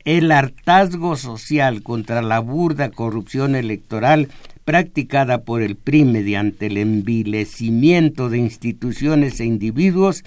el 0.05 0.31
hartazgo 0.31 1.17
social 1.17 1.83
contra 1.83 2.21
la 2.21 2.39
burda 2.39 2.89
corrupción 2.89 3.55
electoral 3.55 4.29
practicada 4.65 5.43
por 5.43 5.61
el 5.61 5.75
PRI 5.75 6.03
mediante 6.05 6.65
el 6.65 6.77
envilecimiento 6.77 8.29
de 8.29 8.39
instituciones 8.39 9.39
e 9.39 9.45
individuos 9.45 10.23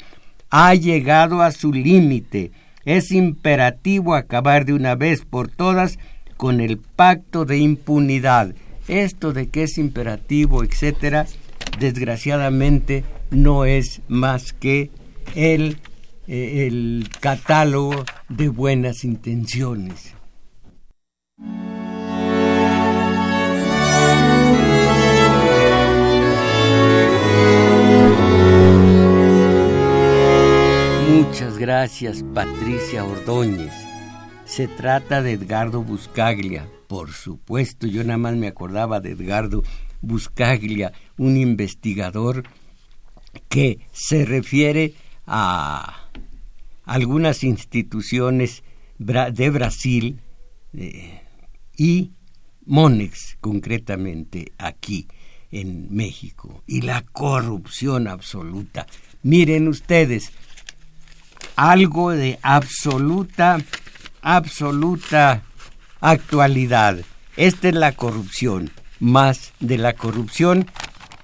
ha 0.48 0.74
llegado 0.74 1.42
a 1.42 1.50
su 1.50 1.72
límite. 1.72 2.52
Es 2.84 3.10
imperativo 3.10 4.14
acabar 4.14 4.64
de 4.64 4.72
una 4.72 4.94
vez 4.94 5.24
por 5.24 5.48
todas 5.48 5.98
con 6.36 6.60
el 6.60 6.78
pacto 6.78 7.44
de 7.44 7.58
impunidad. 7.58 8.54
Esto 8.86 9.32
de 9.32 9.48
que 9.48 9.64
es 9.64 9.76
imperativo, 9.76 10.64
etcétera, 10.64 11.26
desgraciadamente 11.78 13.04
no 13.30 13.66
es 13.66 14.00
más 14.08 14.54
que 14.54 14.90
el, 15.34 15.78
eh, 16.26 16.66
el 16.66 17.10
catálogo 17.20 18.04
de 18.28 18.48
buenas 18.48 19.04
intenciones. 19.04 20.14
Muchas 31.18 31.58
gracias, 31.58 32.22
Patricia 32.32 33.04
Ordóñez. 33.04 33.72
Se 34.44 34.68
trata 34.68 35.20
de 35.20 35.32
Edgardo 35.32 35.82
Buscaglia. 35.82 36.68
Por 36.86 37.10
supuesto, 37.10 37.88
yo 37.88 38.04
nada 38.04 38.18
más 38.18 38.36
me 38.36 38.46
acordaba 38.46 39.00
de 39.00 39.10
Edgardo 39.10 39.64
Buscaglia, 40.00 40.92
un 41.16 41.36
investigador 41.36 42.44
que 43.48 43.80
se 43.90 44.26
refiere 44.26 44.94
a 45.26 46.08
algunas 46.84 47.42
instituciones 47.42 48.62
de 48.98 49.50
Brasil 49.50 50.20
eh, 50.72 51.22
y 51.76 52.12
Monex 52.64 53.38
concretamente 53.40 54.52
aquí 54.56 55.08
en 55.50 55.92
México 55.92 56.62
y 56.64 56.82
la 56.82 57.02
corrupción 57.02 58.06
absoluta. 58.06 58.86
Miren 59.24 59.66
ustedes, 59.66 60.32
algo 61.56 62.10
de 62.10 62.38
absoluta, 62.42 63.58
absoluta 64.22 65.42
actualidad. 66.00 66.98
Esta 67.36 67.68
es 67.68 67.74
la 67.74 67.92
corrupción 67.92 68.70
más 69.00 69.52
de 69.60 69.78
la 69.78 69.94
corrupción. 69.94 70.66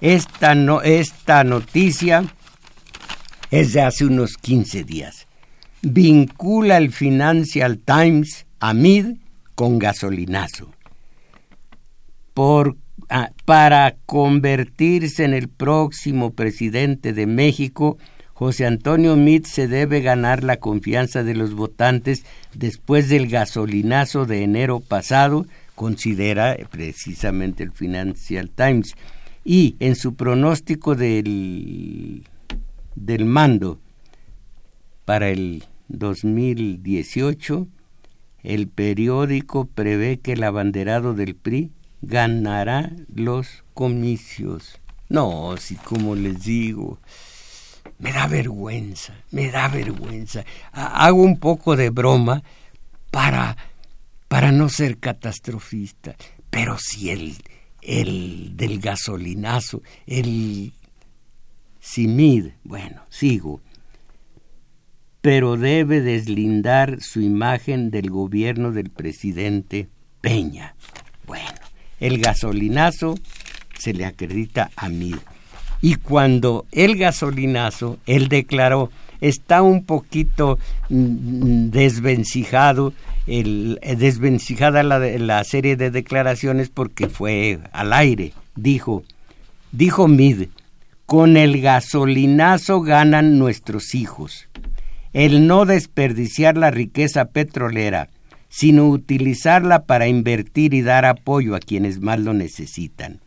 Esta, 0.01 0.55
no, 0.55 0.81
esta 0.81 1.43
noticia 1.43 2.25
es 3.51 3.73
de 3.73 3.81
hace 3.81 4.05
unos 4.05 4.37
15 4.37 4.83
días. 4.83 5.27
Vincula 5.81 6.77
el 6.77 6.91
Financial 6.91 7.77
Times 7.77 8.45
a 8.59 8.73
Mid 8.73 9.17
con 9.53 9.79
gasolinazo. 9.79 10.71
Por, 12.33 12.77
ah, 13.09 13.31
para 13.45 13.95
convertirse 14.05 15.23
en 15.23 15.33
el 15.33 15.47
próximo 15.47 16.33
presidente 16.33 17.13
de 17.13 17.27
México, 17.27 17.97
José 18.35 18.65
Antonio 18.65 19.15
Mid 19.15 19.45
se 19.45 19.69
debe 19.69 20.01
ganar 20.01 20.43
la 20.43 20.57
confianza 20.57 21.23
de 21.23 21.35
los 21.35 21.53
votantes 21.53 22.25
después 22.53 23.07
del 23.07 23.29
gasolinazo 23.29 24.25
de 24.25 24.43
enero 24.43 24.81
pasado, 24.81 25.45
considera 25.73 26.57
precisamente 26.69 27.63
el 27.63 27.71
Financial 27.71 28.49
Times. 28.49 28.95
Y 29.45 29.77
en 29.79 29.95
su 29.95 30.15
pronóstico 30.15 30.95
del, 30.95 32.25
del 32.95 33.23
mando 33.23 33.79
para 35.05 35.29
el 35.29 35.63
2018, 35.87 37.69
el 38.43 38.67
periódico 38.67 39.63
prevé 39.63 40.19
que 40.19 40.33
el 40.33 40.43
abanderado 40.43 41.13
del 41.13 41.35
PRI 41.35 41.71
ganará 42.01 42.91
los 43.13 43.63
comicios. 43.73 44.81
No, 45.07 45.55
si 45.57 45.75
como 45.75 46.15
les 46.15 46.43
digo, 46.43 46.99
me 47.99 48.11
da 48.11 48.27
vergüenza, 48.27 49.13
me 49.31 49.49
da 49.51 49.67
vergüenza. 49.67 50.43
Hago 50.71 51.21
un 51.21 51.39
poco 51.39 51.75
de 51.75 51.89
broma 51.89 52.43
para 53.11 53.55
para 54.27 54.51
no 54.51 54.69
ser 54.69 54.97
catastrofista, 54.97 56.15
pero 56.49 56.77
si 56.77 57.09
el, 57.09 57.35
el 57.81 58.57
del 58.57 58.79
gasolinazo, 58.79 59.81
el 60.07 60.73
Simid, 61.79 62.47
bueno, 62.63 63.03
sigo, 63.09 63.61
pero 65.21 65.57
debe 65.57 66.01
deslindar 66.01 67.01
su 67.01 67.21
imagen 67.21 67.91
del 67.91 68.09
gobierno 68.09 68.71
del 68.71 68.89
presidente 68.89 69.87
Peña. 70.21 70.75
Bueno, 71.25 71.59
el 71.99 72.19
gasolinazo 72.19 73.15
se 73.77 73.93
le 73.93 74.05
acredita 74.05 74.71
a 74.75 74.89
Mid. 74.89 75.17
Y 75.85 75.97
cuando 75.97 76.65
el 76.71 76.97
gasolinazo, 76.97 77.99
él 78.07 78.27
declaró, 78.27 78.89
está 79.21 79.61
un 79.61 79.85
poquito 79.85 80.57
mm, 80.89 80.95
mm, 80.97 81.69
desvencijado 81.69 82.91
el, 83.27 83.77
eh, 83.83 83.95
desvencijada 83.95 84.81
la, 84.81 84.97
la 84.97 85.43
serie 85.43 85.75
de 85.75 85.91
declaraciones 85.91 86.69
porque 86.69 87.07
fue 87.07 87.59
al 87.71 87.93
aire. 87.93 88.33
Dijo, 88.55 89.03
dijo 89.71 90.07
Mid, 90.07 90.47
con 91.05 91.37
el 91.37 91.61
gasolinazo 91.61 92.81
ganan 92.81 93.37
nuestros 93.37 93.93
hijos. 93.93 94.47
El 95.13 95.45
no 95.45 95.65
desperdiciar 95.65 96.57
la 96.57 96.71
riqueza 96.71 97.25
petrolera, 97.25 98.09
sino 98.49 98.89
utilizarla 98.89 99.83
para 99.83 100.07
invertir 100.07 100.73
y 100.73 100.81
dar 100.81 101.05
apoyo 101.05 101.53
a 101.53 101.59
quienes 101.59 101.99
más 101.99 102.19
lo 102.19 102.33
necesitan. 102.33 103.19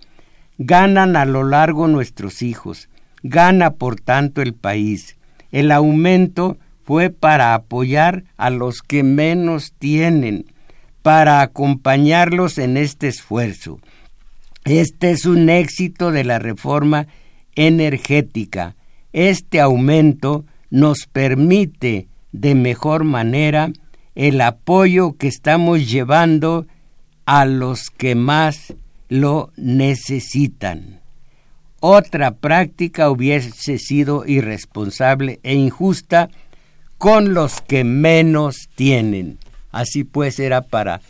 Ganan 0.59 1.17
a 1.17 1.25
lo 1.25 1.45
largo 1.45 1.87
nuestros 1.87 2.43
hijos, 2.43 2.89
gana 3.23 3.75
por 3.75 4.01
tanto 4.01 4.43
el 4.43 4.55
país. 4.55 5.17
El 5.51 5.71
aumento 5.71 6.59
fue 6.85 7.11
para 7.11 7.55
apoyar 7.55 8.25
a 8.37 8.51
los 8.51 8.83
que 8.83 9.03
menos 9.03 9.73
tienen, 9.79 10.47
para 11.03 11.43
acompañarlos 11.43 12.59
en 12.59 12.77
este 12.77 13.09
esfuerzo. 13.09 13.79
Este 14.65 15.13
es 15.13 15.25
un 15.25 15.49
éxito 15.49 16.11
de 16.11 16.25
la 16.25 16.39
reforma 16.39 17.07
energética. 17.55 18.75
Este 19.13 19.61
aumento 19.61 20.45
nos 20.71 21.07
permite 21.07 22.09
de 22.33 22.55
mejor 22.55 23.05
manera 23.05 23.71
el 24.15 24.41
apoyo 24.41 25.17
que 25.17 25.29
estamos 25.29 25.89
llevando 25.91 26.67
a 27.25 27.45
los 27.45 27.91
que 27.91 28.15
más 28.15 28.75
lo 29.09 29.51
necesitan. 29.57 31.01
Otra 31.81 32.33
práctica 32.33 33.11
hubiese 33.11 33.79
sido 33.79 34.27
irresponsable 34.27 35.39
e 35.43 35.55
injusta 35.55 36.29
con 36.99 37.35
los 37.35 37.61
que 37.61 37.85
menos 37.85 38.69
tienen. 38.75 39.39
Así 39.71 40.05
pues 40.05 40.41
era 40.41 40.63
para 40.63 41.01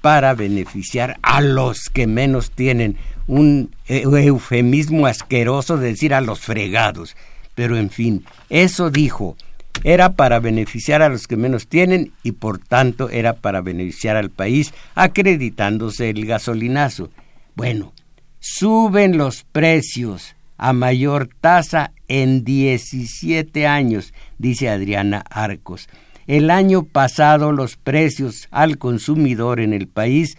para 0.00 0.34
beneficiar 0.34 1.18
a 1.22 1.40
los 1.40 1.88
que 1.92 2.06
menos 2.06 2.52
tienen. 2.52 2.96
Un 3.26 3.74
eufemismo 3.88 5.06
asqueroso 5.06 5.76
de 5.76 5.88
decir 5.88 6.14
a 6.14 6.20
los 6.20 6.40
fregados. 6.40 7.16
Pero 7.56 7.76
en 7.76 7.90
fin, 7.90 8.24
eso 8.48 8.90
dijo. 8.90 9.36
Era 9.84 10.14
para 10.14 10.40
beneficiar 10.40 11.02
a 11.02 11.08
los 11.08 11.26
que 11.26 11.36
menos 11.36 11.66
tienen 11.66 12.12
y 12.22 12.32
por 12.32 12.58
tanto 12.58 13.10
era 13.10 13.34
para 13.34 13.60
beneficiar 13.60 14.16
al 14.16 14.30
país 14.30 14.72
acreditándose 14.94 16.10
el 16.10 16.24
gasolinazo. 16.24 17.10
Bueno, 17.56 17.92
suben 18.38 19.16
los 19.16 19.42
precios 19.44 20.36
a 20.58 20.74
mayor 20.74 21.30
tasa 21.40 21.92
en 22.06 22.44
17 22.44 23.66
años, 23.66 24.12
dice 24.36 24.68
Adriana 24.68 25.24
Arcos. 25.30 25.88
El 26.26 26.50
año 26.50 26.82
pasado 26.82 27.52
los 27.52 27.78
precios 27.78 28.46
al 28.50 28.76
consumidor 28.76 29.60
en 29.60 29.72
el 29.72 29.88
país 29.88 30.36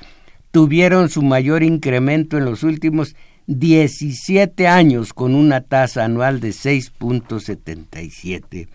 tuvieron 0.51 1.09
su 1.09 1.23
mayor 1.23 1.63
incremento 1.63 2.37
en 2.37 2.45
los 2.45 2.61
últimos 2.61 3.15
17 3.47 4.67
años 4.67 5.11
con 5.11 5.33
una 5.33 5.61
tasa 5.61 6.05
anual 6.05 6.39
de 6.39 6.49
6.77. 6.49 8.67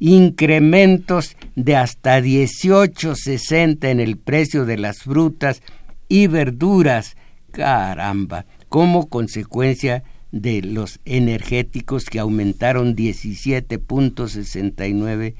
Incrementos 0.00 1.34
de 1.56 1.76
hasta 1.76 2.20
18.60 2.20 3.88
en 3.88 4.00
el 4.00 4.18
precio 4.18 4.66
de 4.66 4.76
las 4.76 4.98
frutas 4.98 5.62
y 6.08 6.26
verduras. 6.26 7.16
Caramba, 7.50 8.46
como 8.68 9.08
consecuencia 9.08 10.04
de 10.32 10.62
los 10.62 11.00
energéticos 11.04 12.04
que 12.04 12.20
aumentaron 12.20 12.96
17.69 12.96 15.34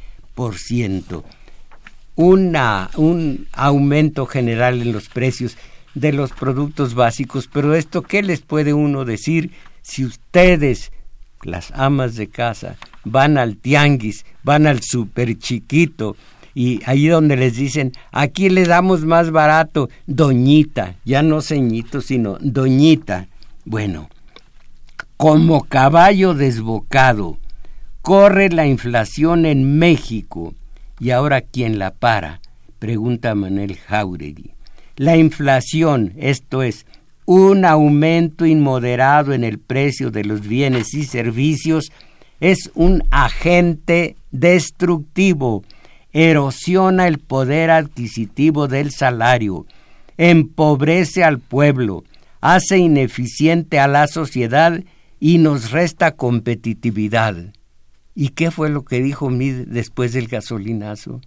una, 2.16 2.90
un 2.96 3.46
aumento 3.52 4.26
general 4.26 4.82
en 4.82 4.92
los 4.92 5.08
precios 5.08 5.56
de 5.94 6.12
los 6.12 6.32
productos 6.32 6.94
básicos, 6.94 7.48
pero 7.52 7.74
esto, 7.74 8.02
¿qué 8.02 8.22
les 8.22 8.40
puede 8.40 8.72
uno 8.72 9.04
decir 9.04 9.50
si 9.82 10.04
ustedes, 10.04 10.92
las 11.42 11.72
amas 11.72 12.16
de 12.16 12.28
casa, 12.28 12.76
van 13.04 13.38
al 13.38 13.56
tianguis, 13.56 14.24
van 14.42 14.66
al 14.66 14.82
super 14.82 15.38
chiquito, 15.38 16.16
y 16.54 16.80
ahí 16.86 17.06
donde 17.08 17.36
les 17.36 17.56
dicen, 17.56 17.92
aquí 18.12 18.48
le 18.48 18.64
damos 18.64 19.04
más 19.04 19.30
barato, 19.30 19.88
doñita, 20.06 20.96
ya 21.04 21.22
no 21.22 21.42
ceñito, 21.42 22.00
sino 22.00 22.38
doñita. 22.40 23.28
Bueno, 23.64 24.08
como 25.16 25.64
caballo 25.64 26.34
desbocado, 26.34 27.38
Corre 28.02 28.48
la 28.48 28.66
inflación 28.66 29.44
en 29.44 29.78
México. 29.78 30.54
¿Y 30.98 31.10
ahora 31.10 31.42
quién 31.42 31.78
la 31.78 31.90
para? 31.90 32.40
Pregunta 32.78 33.34
Manuel 33.34 33.76
Jauregui. 33.76 34.52
La 34.96 35.16
inflación, 35.16 36.14
esto 36.16 36.62
es, 36.62 36.86
un 37.26 37.64
aumento 37.64 38.46
inmoderado 38.46 39.34
en 39.34 39.44
el 39.44 39.58
precio 39.58 40.10
de 40.10 40.24
los 40.24 40.40
bienes 40.40 40.94
y 40.94 41.04
servicios, 41.04 41.92
es 42.40 42.70
un 42.74 43.04
agente 43.10 44.16
destructivo, 44.30 45.62
erosiona 46.12 47.06
el 47.06 47.18
poder 47.18 47.70
adquisitivo 47.70 48.68
del 48.68 48.90
salario, 48.90 49.66
empobrece 50.16 51.24
al 51.24 51.38
pueblo, 51.38 52.04
hace 52.40 52.78
ineficiente 52.78 53.78
a 53.78 53.88
la 53.88 54.06
sociedad 54.06 54.82
y 55.18 55.38
nos 55.38 55.70
resta 55.70 56.16
competitividad. 56.16 57.52
¿Y 58.14 58.30
qué 58.30 58.50
fue 58.50 58.70
lo 58.70 58.84
que 58.84 59.00
dijo 59.00 59.30
Mid 59.30 59.66
después 59.66 60.12
del 60.12 60.26
gasolinazo? 60.26 61.20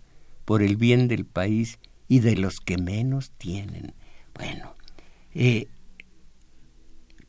Por 0.45 0.61
el 0.61 0.75
bien 0.75 1.07
del 1.07 1.25
país 1.25 1.79
y 2.07 2.19
de 2.19 2.35
los 2.35 2.55
que 2.59 2.77
menos 2.77 3.31
tienen. 3.37 3.93
Bueno, 4.35 4.75
eh, 5.33 5.67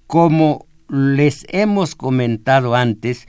como 0.06 0.66
les 0.88 1.46
hemos 1.48 1.94
comentado 1.94 2.74
antes, 2.74 3.28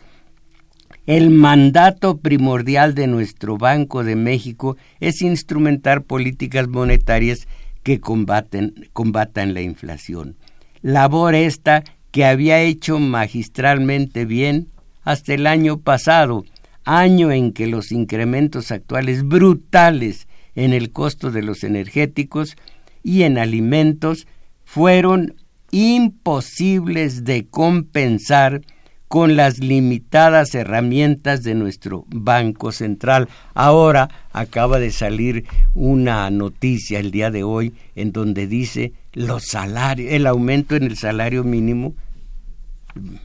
el 1.06 1.30
mandato 1.30 2.18
primordial 2.18 2.96
de 2.96 3.08
nuestro 3.08 3.58
Banco 3.58 4.04
de 4.04 4.16
México 4.16 4.76
es 5.00 5.22
instrumentar 5.22 6.04
políticas 6.04 6.68
monetarias 6.68 7.48
que 7.84 8.00
combaten, 8.00 8.90
combatan 8.94 9.54
la 9.54 9.62
inflación. 9.62 10.36
Labor 10.82 11.36
esta 11.36 11.84
que 12.12 12.26
había 12.26 12.62
hecho 12.62 13.00
magistralmente 13.00 14.26
bien 14.26 14.70
hasta 15.04 15.34
el 15.36 15.46
año 15.46 15.80
pasado, 15.80 16.46
año 16.84 17.32
en 17.32 17.52
que 17.52 17.68
los 17.68 17.92
incrementos 17.92 18.72
actuales 18.72 19.24
brutales 19.24 20.28
en 20.56 20.74
el 20.74 20.92
costo 20.92 21.30
de 21.30 21.44
los 21.44 21.64
energéticos 21.64 22.56
y 23.04 23.24
en 23.24 23.38
alimentos 23.38 24.26
fueron 24.64 25.36
imposibles 25.72 27.26
de 27.26 27.46
compensar 27.46 28.62
con 29.08 29.36
las 29.36 29.60
limitadas 29.60 30.56
herramientas 30.56 31.44
de 31.44 31.56
nuestro 31.56 32.06
Banco 32.08 32.72
Central. 32.72 33.30
Ahora 33.54 34.10
acaba 34.34 34.80
de 34.80 34.92
salir 34.92 35.46
una 35.74 36.30
noticia 36.30 37.00
el 37.00 37.12
día 37.12 37.32
de 37.32 37.44
hoy 37.44 37.74
en 37.96 38.12
donde 38.12 38.48
dice 38.48 38.94
los 39.14 39.46
salarios, 39.46 40.12
el 40.12 40.28
aumento 40.28 40.76
en 40.76 40.84
el 40.84 40.98
salario 40.98 41.44
mínimo 41.44 41.94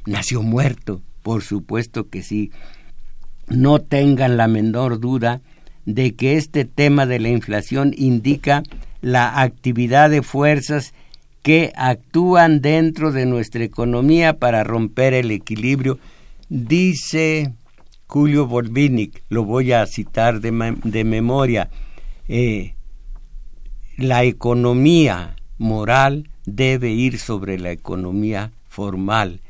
nació 0.06 0.42
muerto. 0.42 1.02
Por 1.22 1.42
supuesto 1.42 2.08
que 2.08 2.22
sí. 2.22 2.50
No 3.48 3.80
tengan 3.80 4.36
la 4.36 4.48
menor 4.48 5.00
duda 5.00 5.40
de 5.84 6.14
que 6.14 6.36
este 6.36 6.64
tema 6.64 7.06
de 7.06 7.18
la 7.18 7.28
inflación 7.30 7.92
indica 7.96 8.62
la 9.00 9.40
actividad 9.40 10.10
de 10.10 10.22
fuerzas 10.22 10.94
que 11.42 11.72
actúan 11.76 12.60
dentro 12.60 13.12
de 13.12 13.26
nuestra 13.26 13.64
economía 13.64 14.38
para 14.38 14.64
romper 14.64 15.14
el 15.14 15.30
equilibrio. 15.30 15.98
Dice 16.48 17.52
Julio 18.06 18.46
Borbinic, 18.46 19.22
lo 19.28 19.44
voy 19.44 19.72
a 19.72 19.86
citar 19.86 20.40
de, 20.40 21.04
memoria, 21.04 21.70
eh, 22.28 22.74
la 23.96 24.24
economía 24.24 25.36
moral 25.58 26.28
debe 26.44 26.90
ir 26.90 27.18
sobre 27.18 27.58
la 27.58 27.70
economía 27.70 28.50
formal 28.68 29.40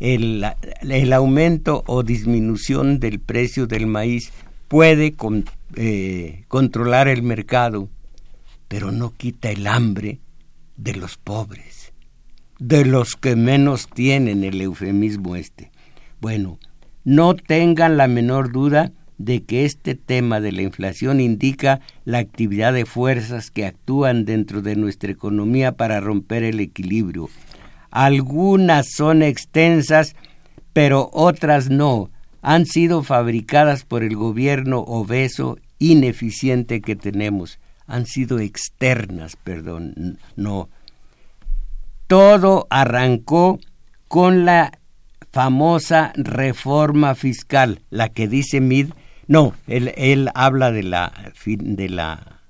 el, 0.00 0.46
el 0.82 1.12
aumento 1.12 1.82
o 1.86 2.02
disminución 2.02 3.00
del 3.00 3.18
precio 3.18 3.66
del 3.66 3.86
maíz 3.86 4.32
puede 4.68 5.14
eh, 5.76 6.44
controlar 6.48 7.08
el 7.08 7.22
mercado, 7.22 7.88
pero 8.68 8.92
no 8.92 9.14
quita 9.16 9.50
el 9.50 9.66
hambre 9.66 10.18
de 10.78 10.94
los 10.94 11.18
pobres, 11.18 11.92
de 12.58 12.86
los 12.86 13.14
que 13.14 13.36
menos 13.36 13.86
tienen 13.88 14.42
el 14.42 14.58
eufemismo 14.62 15.36
este. 15.36 15.70
Bueno, 16.22 16.58
no 17.04 17.34
tengan 17.34 17.98
la 17.98 18.08
menor 18.08 18.50
duda 18.50 18.92
de 19.18 19.42
que 19.44 19.66
este 19.66 19.94
tema 19.94 20.40
de 20.40 20.52
la 20.52 20.62
inflación 20.62 21.20
indica 21.20 21.80
la 22.06 22.18
actividad 22.18 22.72
de 22.72 22.86
fuerzas 22.86 23.50
que 23.50 23.66
actúan 23.66 24.24
dentro 24.24 24.62
de 24.62 24.76
nuestra 24.76 25.12
economía 25.12 25.72
para 25.72 26.00
romper 26.00 26.44
el 26.44 26.60
equilibrio 26.60 27.28
algunas 27.90 28.86
son 28.90 29.22
extensas, 29.22 30.14
pero 30.72 31.10
otras 31.12 31.70
no. 31.70 32.10
Han 32.42 32.66
sido 32.66 33.02
fabricadas 33.02 33.84
por 33.84 34.02
el 34.02 34.14
gobierno 34.14 34.80
obeso 34.80 35.58
ineficiente 35.78 36.80
que 36.80 36.96
tenemos. 36.96 37.58
Han 37.88 38.06
sido 38.06 38.38
externas, 38.38 39.34
perdón, 39.36 40.18
no. 40.36 40.68
Todo 42.06 42.68
arrancó 42.70 43.58
con 44.06 44.44
la 44.44 44.78
famosa 45.32 46.12
reforma 46.14 47.14
fiscal, 47.14 47.80
la 47.90 48.10
que 48.10 48.28
dice 48.28 48.60
Mid, 48.60 48.90
no, 49.26 49.54
él, 49.66 50.30
habla 50.34 50.70
de 50.70 50.82
la, 50.82 51.12
de 51.44 51.88
la 51.88 52.40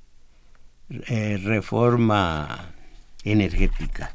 eh, 0.90 1.40
reforma 1.42 2.72
energética. 3.24 4.12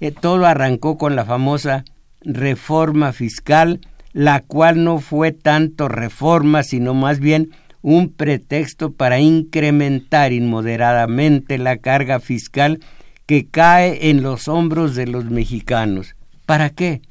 Eh, 0.00 0.10
todo 0.10 0.46
arrancó 0.46 0.96
con 0.96 1.14
la 1.14 1.26
famosa 1.26 1.84
reforma 2.22 3.12
fiscal, 3.12 3.80
la 4.12 4.40
cual 4.40 4.82
no 4.82 4.98
fue 4.98 5.32
tanto 5.32 5.88
reforma, 5.88 6.62
sino 6.62 6.94
más 6.94 7.20
bien 7.20 7.50
un 7.84 8.08
pretexto 8.08 8.92
para 8.92 9.20
incrementar 9.20 10.32
inmoderadamente 10.32 11.58
la 11.58 11.76
carga 11.76 12.18
fiscal 12.18 12.80
que 13.26 13.46
cae 13.46 14.10
en 14.10 14.22
los 14.22 14.48
hombros 14.48 14.94
de 14.94 15.06
los 15.06 15.26
mexicanos. 15.26 16.16
¿Para 16.46 16.70
qué? 16.70 17.02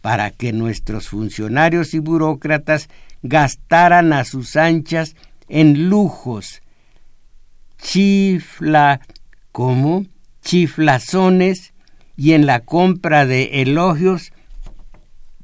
para 0.00 0.30
que 0.30 0.52
nuestros 0.52 1.08
funcionarios 1.08 1.94
y 1.94 1.98
burócratas 1.98 2.88
gastaran 3.22 4.12
a 4.12 4.24
sus 4.24 4.56
anchas 4.56 5.14
en 5.48 5.88
lujos, 5.88 6.62
chifla, 7.82 9.00
¿cómo? 9.52 10.06
chiflazones 10.42 11.74
y 12.16 12.32
en 12.32 12.46
la 12.46 12.60
compra 12.60 13.26
de 13.26 13.60
elogios 13.62 14.32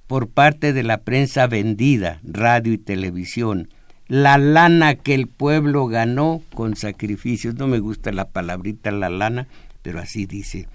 por 0.07 0.29
parte 0.29 0.72
de 0.72 0.83
la 0.83 1.03
prensa 1.03 1.47
vendida, 1.47 2.20
radio 2.22 2.72
y 2.72 2.79
televisión, 2.79 3.68
la 4.09 4.39
lana 4.39 4.95
que 4.95 5.15
el 5.15 5.27
pueblo 5.27 5.87
ganó 5.87 6.43
con 6.55 6.77
sacrificios. 6.77 7.57
No 7.57 7.67
me 7.67 7.79
gusta 7.79 8.13
la 8.13 8.29
palabrita 8.29 8.91
la 8.91 9.11
lana, 9.11 9.49
pero 9.83 10.01
así 10.01 10.27
dice. 10.27 10.69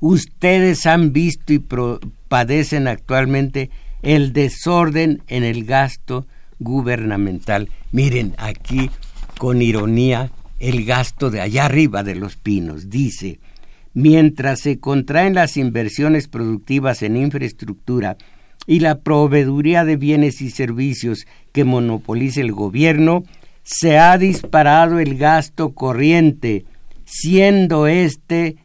Ustedes 0.00 0.86
han 0.86 1.12
visto 1.12 1.52
y 1.52 1.64
padecen 2.28 2.88
actualmente 2.88 3.70
el 4.02 4.32
desorden 4.32 5.22
en 5.28 5.44
el 5.44 5.64
gasto 5.64 6.26
gubernamental. 6.58 7.70
Miren 7.92 8.34
aquí 8.38 8.90
con 9.38 9.62
ironía 9.62 10.30
el 10.58 10.84
gasto 10.84 11.30
de 11.30 11.40
allá 11.40 11.66
arriba 11.66 12.02
de 12.02 12.14
los 12.14 12.36
pinos. 12.36 12.90
Dice, 12.90 13.38
mientras 13.92 14.60
se 14.60 14.78
contraen 14.78 15.34
las 15.34 15.56
inversiones 15.56 16.28
productivas 16.28 17.02
en 17.02 17.16
infraestructura 17.16 18.16
y 18.66 18.80
la 18.80 19.00
proveeduría 19.00 19.84
de 19.84 19.96
bienes 19.96 20.40
y 20.40 20.50
servicios 20.50 21.26
que 21.52 21.64
monopoliza 21.64 22.40
el 22.40 22.52
gobierno, 22.52 23.24
se 23.62 23.98
ha 23.98 24.16
disparado 24.18 24.98
el 24.98 25.16
gasto 25.16 25.72
corriente, 25.72 26.64
siendo 27.04 27.86
este 27.86 28.56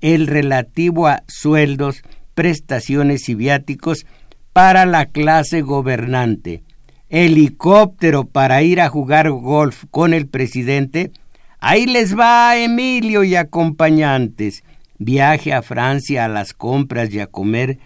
el 0.00 0.26
relativo 0.26 1.06
a 1.06 1.22
sueldos, 1.26 2.02
prestaciones 2.34 3.28
y 3.28 3.34
viáticos 3.34 4.06
para 4.52 4.86
la 4.86 5.06
clase 5.06 5.60
gobernante. 5.60 6.62
Helicóptero 7.08 8.24
para 8.24 8.62
ir 8.62 8.80
a 8.80 8.88
jugar 8.88 9.30
golf 9.30 9.84
con 9.90 10.14
el 10.14 10.26
presidente. 10.28 11.12
Ahí 11.60 11.86
les 11.86 12.18
va 12.18 12.56
Emilio 12.56 13.22
y 13.22 13.36
acompañantes. 13.36 14.64
Viaje 14.98 15.52
a 15.52 15.62
Francia 15.62 16.24
a 16.24 16.28
las 16.28 16.52
compras 16.52 17.12
y 17.12 17.20
a 17.20 17.26
comer 17.26 17.78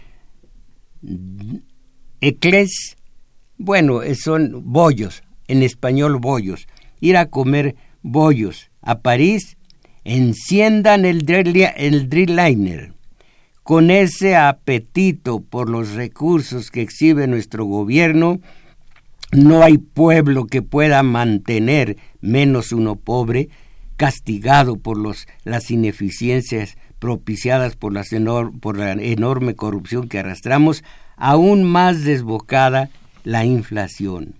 ecles, 2.21 2.97
bueno, 3.57 4.01
son 4.15 4.73
bollos, 4.73 5.23
en 5.49 5.63
español 5.63 6.19
bollos, 6.19 6.67
ir 7.01 7.17
a 7.17 7.27
comer 7.27 7.77
bollos 8.03 8.71
a 8.83 9.01
París, 9.01 9.57
enciendan 10.05 11.05
el, 11.05 11.25
el 11.77 12.09
Dreamliner. 12.09 12.95
Con 13.63 13.91
ese 13.91 14.37
apetito 14.37 15.41
por 15.41 15.69
los 15.69 15.93
recursos 15.93 16.71
que 16.71 16.83
exhibe 16.83 17.27
nuestro 17.27 17.65
gobierno, 17.67 18.41
no 19.33 19.63
hay 19.63 19.79
pueblo 19.79 20.47
que 20.47 20.63
pueda 20.63 21.03
mantener, 21.03 21.97
menos 22.21 22.73
uno 22.73 22.97
pobre, 22.97 23.49
castigado 23.97 24.77
por 24.77 24.99
los, 24.99 25.29
las 25.45 25.71
ineficiencias 25.71 26.77
propiciadas 27.01 27.75
por, 27.75 27.93
la 27.93 28.93
enorme 28.93 29.57
corrupción 29.57 30.09
que 30.09 30.21
arrastramos, 30.21 30.85
aún 31.17 31.65
más 31.65 32.05
desbocada 32.05 32.91
la 33.25 33.45
inflación. 33.45 34.35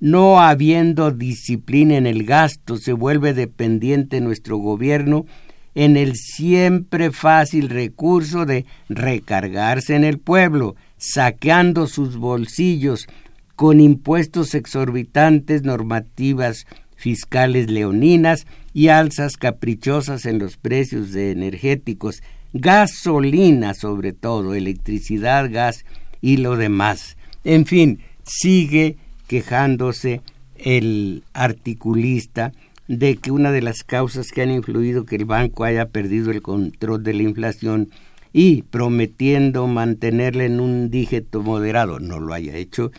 No 0.00 0.40
habiendo 0.40 1.10
disciplina 1.12 1.96
en 1.96 2.06
el 2.06 2.24
gasto, 2.24 2.76
se 2.78 2.92
vuelve 2.92 3.34
dependiente 3.34 4.20
nuestro 4.20 4.56
gobierno 4.56 5.26
en 5.74 5.96
el 5.96 6.16
siempre 6.16 7.12
fácil 7.12 7.68
recurso 7.68 8.46
de 8.46 8.64
recargarse 8.88 9.94
en 9.94 10.04
el 10.04 10.18
pueblo, 10.18 10.74
saqueando 10.96 11.86
sus 11.86 12.16
bolsillos 12.16 13.06
con 13.54 13.80
impuestos 13.80 14.54
exorbitantes, 14.54 15.62
normativas 15.62 16.66
fiscales 16.98 17.70
leoninas 17.70 18.46
y 18.74 18.88
alzas 18.88 19.36
caprichosas 19.36 20.26
en 20.26 20.38
los 20.38 20.56
precios 20.56 21.12
de 21.12 21.30
energéticos, 21.30 22.22
gasolina 22.52 23.72
sobre 23.72 24.12
todo, 24.12 24.52
electricidad, 24.54 25.50
gas 25.50 25.84
y 26.20 26.38
lo 26.38 26.56
demás. 26.56 27.16
En 27.44 27.66
fin, 27.66 28.00
sigue 28.24 28.96
quejándose 29.28 30.22
el 30.56 31.22
articulista 31.32 32.52
de 32.88 33.16
que 33.16 33.30
una 33.30 33.52
de 33.52 33.62
las 33.62 33.84
causas 33.84 34.32
que 34.32 34.42
han 34.42 34.50
influido 34.50 35.04
que 35.04 35.16
el 35.16 35.24
banco 35.24 35.64
haya 35.64 35.90
perdido 35.90 36.32
el 36.32 36.42
control 36.42 37.04
de 37.04 37.14
la 37.14 37.22
inflación 37.22 37.90
y 38.32 38.62
prometiendo 38.62 39.66
mantenerla 39.66 40.44
en 40.44 40.58
un 40.58 40.90
dígito 40.90 41.42
moderado 41.42 42.00
no 42.00 42.18
lo 42.18 42.34
haya 42.34 42.56
hecho, 42.56 42.90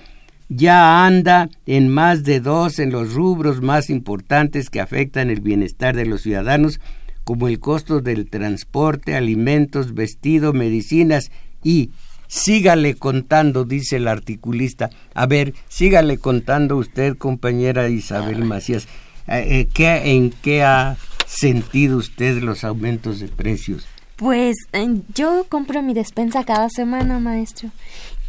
ya 0.49 1.05
anda 1.05 1.49
en 1.67 1.89
más 1.89 2.23
de 2.23 2.39
dos 2.39 2.79
en 2.79 2.91
los 2.91 3.13
rubros 3.13 3.61
más 3.61 3.89
importantes 3.89 4.69
que 4.69 4.81
afectan 4.81 5.29
el 5.29 5.41
bienestar 5.41 5.95
de 5.95 6.07
los 6.07 6.21
ciudadanos, 6.21 6.79
como 7.23 7.47
el 7.47 7.59
costo 7.59 8.01
del 8.01 8.27
transporte, 8.27 9.15
alimentos, 9.15 9.93
vestido, 9.93 10.51
medicinas 10.51 11.31
y 11.63 11.91
sígale 12.27 12.95
contando, 12.95 13.65
dice 13.65 13.97
el 13.97 14.07
articulista. 14.07 14.89
A 15.13 15.27
ver, 15.27 15.53
sígale 15.67 16.17
contando 16.17 16.77
usted, 16.77 17.15
compañera 17.17 17.87
Isabel 17.87 18.43
Macías, 18.45 18.87
eh, 19.27 19.67
eh, 19.77 20.01
¿en 20.05 20.31
qué 20.31 20.63
ha 20.63 20.97
sentido 21.27 21.97
usted 21.97 22.41
los 22.41 22.63
aumentos 22.63 23.19
de 23.19 23.27
precios? 23.27 23.87
Pues 24.15 24.57
yo 25.13 25.45
compro 25.47 25.81
mi 25.81 25.93
despensa 25.93 26.43
cada 26.43 26.69
semana, 26.69 27.19
maestro. 27.19 27.69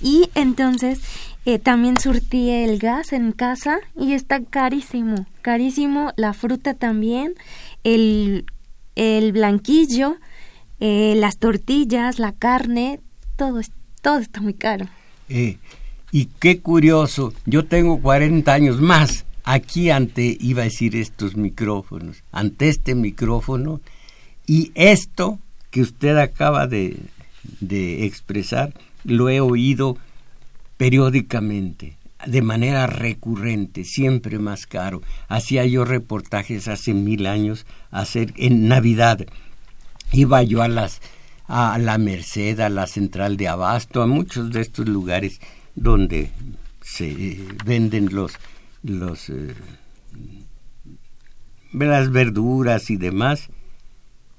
Y 0.01 0.31
entonces 0.35 1.01
eh, 1.47 1.59
también 1.59 1.99
surtí 1.99 2.51
el 2.51 2.79
gas 2.79 3.13
en 3.13 3.33
casa 3.33 3.79
y 3.99 4.13
está 4.13 4.43
carísimo, 4.43 5.27
carísimo. 5.41 6.13
La 6.17 6.35
fruta 6.35 6.75
también, 6.75 7.35
el, 7.83 8.45
el 8.95 9.33
blanquillo, 9.33 10.17
eh, 10.81 11.15
las 11.17 11.39
tortillas, 11.39 12.19
la 12.19 12.33
carne, 12.33 13.01
todo, 13.37 13.61
todo 14.03 14.19
está 14.19 14.41
muy 14.43 14.55
caro. 14.55 14.87
Eh, 15.31 15.57
y 16.13 16.27
qué 16.41 16.61
curioso, 16.61 17.33
yo 17.47 17.65
tengo 17.65 18.01
40 18.01 18.53
años 18.53 18.81
más 18.81 19.25
aquí 19.45 19.91
ante, 19.91 20.37
iba 20.41 20.63
a 20.63 20.65
decir 20.65 20.95
estos 20.95 21.37
micrófonos, 21.37 22.23
ante 22.33 22.69
este 22.69 22.95
micrófono, 22.95 23.81
y 24.47 24.73
esto 24.75 25.39
que 25.71 25.81
usted 25.81 26.19
acaba 26.19 26.67
de, 26.67 26.99
de 27.61 28.05
expresar, 28.05 28.75
lo 29.05 29.29
he 29.31 29.41
oído 29.41 29.97
periódicamente, 30.81 31.99
de 32.27 32.41
manera 32.41 32.87
recurrente, 32.87 33.85
siempre 33.85 34.39
más 34.39 34.67
caro. 34.67 35.03
Hacía 35.29 35.67
yo 35.67 35.85
reportajes 35.85 36.69
hace 36.69 36.95
mil 36.95 37.27
años, 37.27 37.67
hacer 37.91 38.33
en 38.37 38.67
Navidad. 38.67 39.27
Iba 40.11 40.43
yo 40.43 40.63
a 40.63 40.69
las 40.69 41.03
a 41.47 41.77
la 41.77 41.99
Merced, 41.99 42.61
a 42.61 42.71
la 42.71 42.87
Central 42.87 43.37
de 43.37 43.49
Abasto, 43.49 44.01
a 44.01 44.07
muchos 44.07 44.53
de 44.53 44.63
estos 44.63 44.89
lugares 44.89 45.43
donde 45.75 46.31
se 46.81 47.45
venden 47.67 48.15
los 48.15 48.33
los 48.83 49.29
eh, 49.29 49.55
las 51.75 52.11
verduras 52.11 52.89
y 52.89 52.97
demás, 52.97 53.51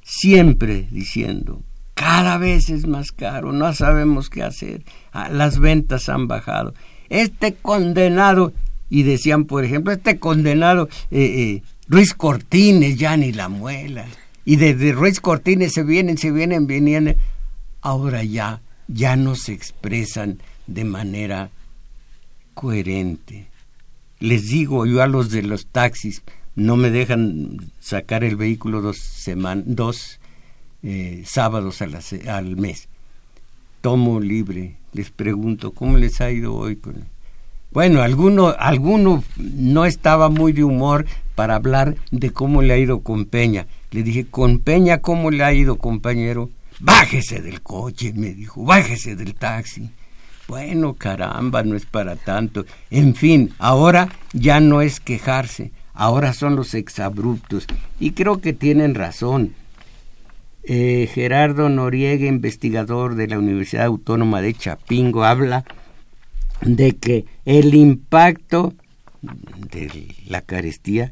siempre 0.01 0.87
diciendo 0.89 1.61
cada 1.93 2.37
vez 2.37 2.69
es 2.69 2.87
más 2.87 3.11
caro, 3.11 3.51
no 3.51 3.73
sabemos 3.73 4.29
qué 4.29 4.43
hacer, 4.43 4.83
ah, 5.11 5.29
las 5.29 5.59
ventas 5.59 6.09
han 6.09 6.27
bajado. 6.27 6.73
Este 7.09 7.53
condenado, 7.53 8.53
y 8.89 9.03
decían, 9.03 9.45
por 9.45 9.63
ejemplo, 9.63 9.93
este 9.93 10.19
condenado 10.19 10.89
eh, 11.11 11.21
eh, 11.21 11.63
Ruiz 11.87 12.13
Cortines 12.13 12.97
ya 12.97 13.17
ni 13.17 13.31
la 13.33 13.49
muela. 13.49 14.05
Y 14.45 14.55
desde 14.55 14.93
Ruiz 14.93 15.19
Cortines 15.19 15.73
se 15.73 15.83
vienen, 15.83 16.17
se 16.17 16.31
vienen, 16.31 16.65
vienen. 16.65 17.17
Ahora 17.81 18.23
ya, 18.23 18.61
ya 18.87 19.15
no 19.15 19.35
se 19.35 19.53
expresan 19.53 20.39
de 20.67 20.85
manera 20.85 21.51
coherente. 22.53 23.47
Les 24.19 24.47
digo 24.47 24.85
yo 24.85 25.01
a 25.01 25.07
los 25.07 25.31
de 25.31 25.43
los 25.43 25.67
taxis, 25.67 26.23
no 26.55 26.77
me 26.77 26.89
dejan 26.89 27.71
sacar 27.79 28.23
el 28.23 28.35
vehículo 28.35 28.81
dos, 28.81 28.97
semanas, 28.97 29.65
dos 29.67 30.20
eh, 30.84 31.23
sábados 31.25 31.82
al 31.82 32.55
mes. 32.55 32.88
Tomo 33.82 34.19
libre, 34.19 34.77
les 34.93 35.09
pregunto, 35.09 35.71
¿cómo 35.71 35.97
les 35.97 36.21
ha 36.21 36.32
ido 36.32 36.55
hoy? 36.55 36.75
Con... 36.75 37.05
Bueno, 37.71 38.01
alguno, 38.01 38.53
alguno 38.59 39.23
no 39.38 39.86
estaba 39.86 40.29
muy 40.29 40.51
de 40.51 40.63
humor 40.63 41.05
para 41.36 41.55
hablar 41.55 41.95
de 42.11 42.32
cómo 42.32 42.61
le 42.61 42.73
ha 42.73 42.77
ido 42.77 42.99
con 42.99 43.25
Peña. 43.25 43.65
Le 43.91 44.03
dije, 44.03 44.25
con 44.25 44.59
Peña, 44.59 44.99
¿cómo 44.99 45.32
le 45.32 45.43
ha 45.43 45.53
ido, 45.53 45.77
compañero? 45.77 46.49
Bájese 46.79 47.41
del 47.41 47.61
coche, 47.61 48.13
me 48.13 48.34
dijo, 48.34 48.63
bájese 48.63 49.15
del 49.15 49.36
taxi. 49.36 49.89
Bueno, 50.47 50.95
caramba, 50.95 51.63
no 51.63 51.75
es 51.75 51.86
para 51.86 52.17
tanto. 52.17 52.65
En 52.89 53.15
fin, 53.15 53.53
ahora 53.57 54.09
ya 54.34 54.59
no 54.59 54.82
es 54.82 54.99
quejarse, 54.99 55.71
ahora 55.93 56.34
son 56.34 56.55
los 56.57 56.73
exabruptos. 56.73 57.67
Y 57.99 58.11
creo 58.11 58.41
que 58.41 58.51
tienen 58.51 58.95
razón 58.95 59.53
eh, 60.64 61.09
Gerardo 61.12 61.70
Noriega, 61.70 62.28
investigador 62.28 63.16
de 63.16 63.28
la 63.28 63.39
Universidad 63.39 63.86
Autónoma 63.86 64.41
de 64.41 64.53
Chapingo, 64.53 65.24
habla 65.24 65.66
de 66.62 66.95
que 66.95 67.26
el 67.45 67.74
impacto 67.74 68.74
de 69.22 70.07
la 70.28 70.41
carestía 70.41 71.12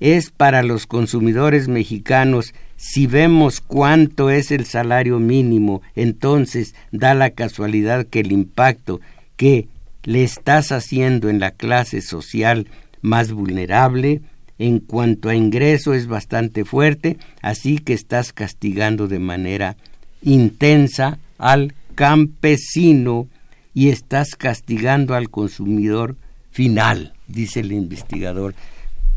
es 0.00 0.30
para 0.30 0.62
los 0.62 0.86
consumidores 0.86 1.68
mexicanos. 1.68 2.54
Si 2.76 3.06
vemos 3.06 3.60
cuánto 3.60 4.30
es 4.30 4.50
el 4.50 4.66
salario 4.66 5.20
mínimo, 5.20 5.82
entonces 5.94 6.74
da 6.90 7.14
la 7.14 7.30
casualidad 7.30 8.06
que 8.06 8.20
el 8.20 8.32
impacto 8.32 9.00
que 9.36 9.68
le 10.02 10.24
estás 10.24 10.72
haciendo 10.72 11.28
en 11.28 11.38
la 11.38 11.52
clase 11.52 12.00
social 12.00 12.66
más 13.00 13.32
vulnerable 13.32 14.22
en 14.62 14.78
cuanto 14.78 15.28
a 15.28 15.34
ingreso 15.34 15.92
es 15.92 16.06
bastante 16.06 16.64
fuerte, 16.64 17.18
así 17.40 17.78
que 17.78 17.94
estás 17.94 18.32
castigando 18.32 19.08
de 19.08 19.18
manera 19.18 19.76
intensa 20.22 21.18
al 21.36 21.74
campesino 21.96 23.26
y 23.74 23.88
estás 23.88 24.36
castigando 24.36 25.16
al 25.16 25.30
consumidor 25.30 26.14
final, 26.52 27.12
dice 27.26 27.58
el 27.58 27.72
investigador. 27.72 28.54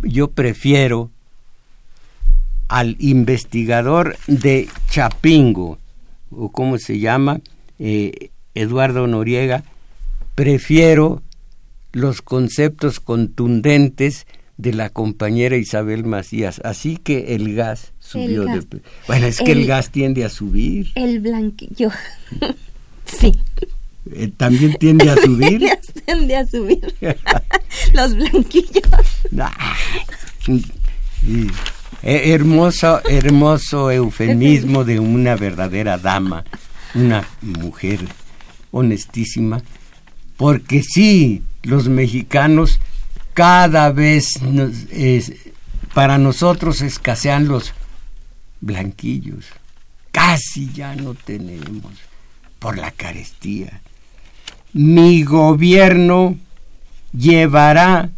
Yo 0.02 0.32
prefiero 0.32 1.12
al 2.68 2.96
investigador 2.98 4.18
de 4.26 4.68
Chapingo, 4.90 5.78
o 6.32 6.50
cómo 6.50 6.80
se 6.80 6.98
llama, 6.98 7.40
eh, 7.78 8.32
Eduardo 8.56 9.06
Noriega, 9.06 9.64
prefiero 10.34 11.22
los 11.92 12.24
conceptos 12.24 13.00
contundentes 13.00 14.26
de 14.58 14.74
la 14.74 14.90
compañera 14.90 15.58
Isabel 15.58 16.06
Macías. 16.06 16.62
Así 16.64 16.98
que 16.98 17.36
el 17.36 17.56
gas 17.56 17.92
subió. 18.00 18.46
De... 18.46 18.66
Bueno, 19.08 19.28
es 19.28 19.40
que 19.40 19.52
el, 19.52 19.66
gas 19.66 19.90
tiende 19.90 20.24
a 20.24 20.30
subir. 20.30 20.88
El 20.96 21.20
blanquillo. 21.20 21.92
sí. 23.06 23.34
Eh, 24.14 24.32
¿También 24.38 24.76
tiende 24.80 25.10
a 25.10 25.18
subir? 25.18 25.62
tiende 26.06 26.36
a 26.36 26.46
subir. 26.46 26.94
Los 27.94 28.16
blanquillos. 28.16 28.84
Eh, 32.04 32.34
hermoso, 32.34 33.02
hermoso 33.10 33.92
eufemismo 33.92 34.84
de 34.84 35.00
una 35.00 35.36
verdadera 35.36 35.98
dama, 35.98 36.46
una 36.94 37.28
mujer 37.42 38.00
honestísima, 38.72 39.64
porque 40.38 40.84
sí, 40.84 41.42
los 41.64 41.90
mexicanos 41.90 42.80
cada 43.36 43.92
vez 43.92 44.40
para 45.94 46.18
nosotros 46.18 46.82
escasean 46.82 47.50
los 47.50 47.74
blanquillos, 48.62 49.46
casi 50.12 50.72
ya 50.74 50.96
no 50.96 51.14
tenemos 51.14 51.92
por 52.60 52.78
la 52.78 52.92
carestía. 52.92 53.82
Mi 54.72 55.24
gobierno 55.24 56.38
llevará 57.12 58.10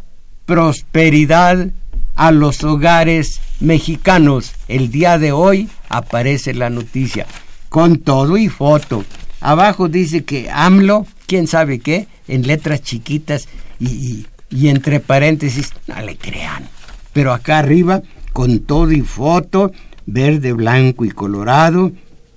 prosperidad 0.46 1.68
a 2.14 2.30
los 2.30 2.62
hogares 2.62 3.40
mexicanos. 3.58 4.52
El 4.68 4.90
día 4.92 5.18
de 5.18 5.32
hoy 5.32 5.68
aparece 5.88 6.54
la 6.54 6.70
noticia, 6.70 7.26
con 7.68 7.98
todo 7.98 8.36
y 8.36 8.48
foto. 8.48 9.04
Abajo 9.40 9.88
dice 9.88 10.24
que 10.24 10.48
AMLO, 10.48 11.06
quién 11.26 11.48
sabe 11.48 11.80
qué, 11.80 12.06
en 12.28 12.46
letras 12.46 12.82
chiquitas 12.82 13.48
y, 13.80 14.26
entre 14.50 15.00
paréntesis, 15.00 15.72
no 15.86 16.00
le 16.02 16.16
crean. 16.16 16.68
Pero 17.12 17.32
acá 17.32 17.58
arriba, 17.58 18.02
con 18.32 18.60
todo 18.60 18.92
y 18.92 19.02
foto, 19.02 19.72
verde, 20.06 20.52
blanco 20.52 21.04
y 21.04 21.10
colorado, 21.10 21.92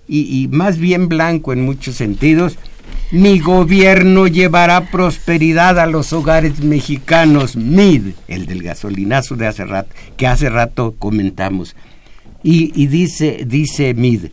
y 0.07 0.49
más 0.51 0.77
bien 0.77 1.07
blanco 1.07 1.53
en 1.53 1.63
muchos 1.63 1.95
sentidos, 1.95 2.57
mi 3.11 3.39
gobierno 3.39 4.25
llevará 4.27 4.89
prosperidad 4.89 5.77
a 5.79 5.85
los 5.85 6.13
hogares 6.13 6.61
mexicanos. 6.61 7.57
MID, 7.57 8.13
el 8.29 8.45
del 8.45 8.63
gasolinazo 8.63 9.35
de 9.35 9.47
hace 9.47 9.65
rato, 9.65 9.93
que 10.15 10.27
hace 10.27 10.49
rato 10.49 10.95
comentamos. 10.97 11.75
Y, 12.41 12.87
dice, 12.87 13.43
dice 13.45 13.93
MID, 13.93 14.27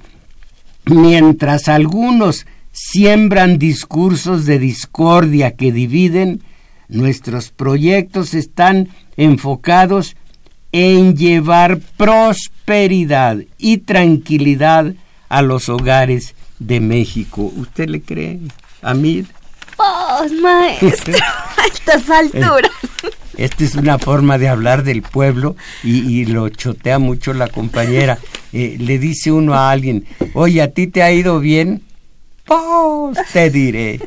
mientras 0.86 1.66
algunos 1.68 2.46
siembran 2.70 3.58
discursos 3.58 4.46
de 4.46 4.60
discordia 4.60 5.56
que 5.56 5.72
dividen, 5.72 6.42
nuestros 6.88 7.50
proyectos 7.50 8.34
están 8.34 8.88
enfocados 9.16 10.16
en 10.72 11.16
llevar 11.16 11.78
prosperidad 11.96 13.38
y 13.56 13.78
tranquilidad 13.78 14.94
a 15.28 15.42
los 15.42 15.68
hogares 15.68 16.34
de 16.58 16.80
México. 16.80 17.52
¿Usted 17.56 17.88
le 17.88 18.02
cree? 18.02 18.40
a 18.82 18.94
mí. 18.94 19.24
¡Oh, 19.76 20.26
maestro! 20.42 21.14
a 21.56 21.66
estas 21.66 22.10
alturas. 22.10 22.70
Esta 23.36 23.64
es 23.64 23.76
una 23.76 23.98
forma 23.98 24.36
de 24.36 24.48
hablar 24.48 24.82
del 24.82 25.02
pueblo 25.02 25.54
y, 25.84 26.24
lo 26.24 26.48
chotea 26.48 26.98
mucho 26.98 27.32
la 27.32 27.46
compañera. 27.46 28.18
Eh, 28.52 28.76
le 28.80 28.98
dice 28.98 29.30
uno 29.30 29.54
a 29.54 29.70
alguien, 29.70 30.04
oye, 30.34 30.60
¿a 30.60 30.72
ti 30.72 30.88
te 30.88 31.02
ha 31.02 31.12
ido 31.12 31.38
bien? 31.38 31.82
Pues 32.48 33.18
te 33.32 33.50
diré. 33.50 34.00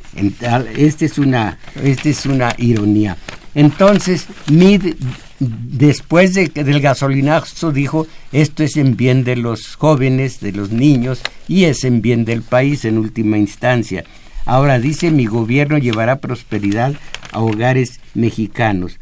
Esta 0.76 1.06
es 1.06 1.18
una, 1.18 1.60
esta 1.82 2.10
es 2.10 2.26
una 2.26 2.54
ironía. 2.58 3.16
Entonces, 3.54 4.26
Mid, 4.50 4.96
después 5.40 6.34
de, 6.34 6.48
del 6.48 6.82
gasolinazo, 6.82 7.72
dijo, 7.72 8.08
esto 8.32 8.64
es 8.64 8.78
en 8.78 8.98
bien 8.98 9.24
de 9.24 9.36
los 9.36 9.76
jóvenes, 9.76 10.40
de 10.40 10.54
los 10.54 10.72
niños, 10.72 11.22
y 11.48 11.66
es 11.66 11.84
en 11.84 12.02
bien 12.02 12.26
del 12.26 12.42
país 12.42 12.84
en 12.86 12.98
última 12.98 13.38
instancia. 13.38 14.06
Ahora 14.46 14.80
dice, 14.80 15.12
mi 15.12 15.28
gobierno 15.28 15.78
llevará 15.78 16.20
prosperidad 16.20 16.94
a 17.32 17.42
hogares 17.42 18.00
mexicanos. 18.16 19.00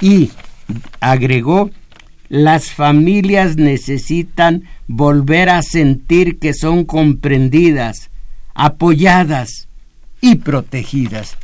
Y 0.00 0.30
agregó, 1.00 1.70
las 2.28 2.70
familias 2.70 3.56
necesitan 3.56 4.64
volver 4.88 5.48
a 5.50 5.62
sentir 5.62 6.38
que 6.38 6.54
son 6.54 6.84
comprendidas, 6.84 8.10
apoyadas 8.54 9.68
y 10.20 10.36
protegidas. 10.36 11.36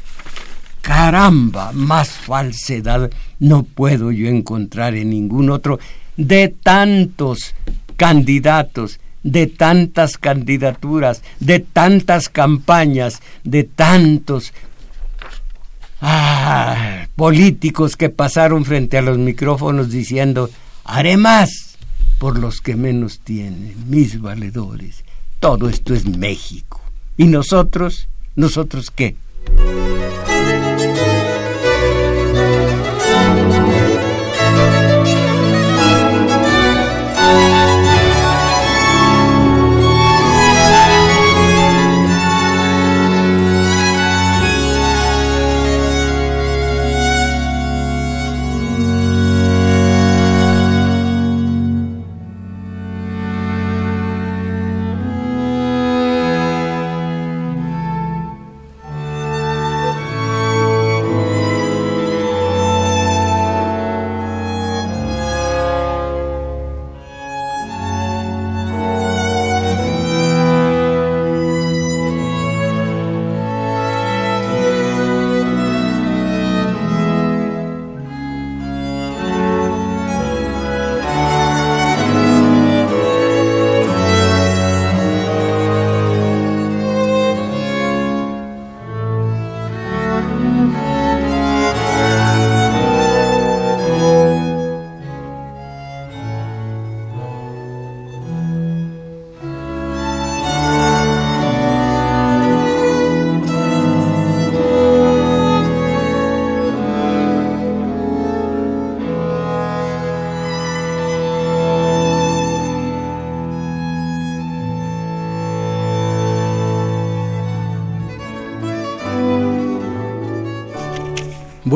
Caramba, 0.81 1.73
más 1.73 2.11
falsedad 2.11 3.11
no 3.41 3.65
puedo 3.65 4.13
yo 4.13 4.29
encontrar 4.29 4.95
en 4.95 5.11
ningún 5.11 5.51
otro 5.51 5.79
de 6.17 6.49
tantos 6.49 7.55
candidatos 7.97 9.01
de 9.27 9.49
tantas 9.49 10.19
candidaturas, 10.19 11.23
de 11.41 11.59
tantas 11.59 12.29
campañas, 12.29 13.21
de 13.43 13.65
tantos 13.65 14.53
ah, 16.01 17.09
políticos 17.17 17.97
que 17.97 18.09
pasaron 18.09 18.65
frente 18.65 18.97
a 18.97 19.03
los 19.03 19.19
micrófonos 19.19 19.91
diciendo, 19.91 20.49
haré 20.85 21.17
más 21.17 21.77
por 22.21 22.39
los 22.39 22.61
que 22.61 22.77
menos 22.77 23.19
tienen, 23.19 23.75
mis 23.89 24.21
valedores. 24.21 25.05
Todo 25.41 25.69
esto 25.69 25.93
es 25.93 26.07
México. 26.07 26.86
¿Y 27.17 27.27
nosotros? 27.27 28.09
¿Nosotros 28.35 28.91
qué? 28.91 29.17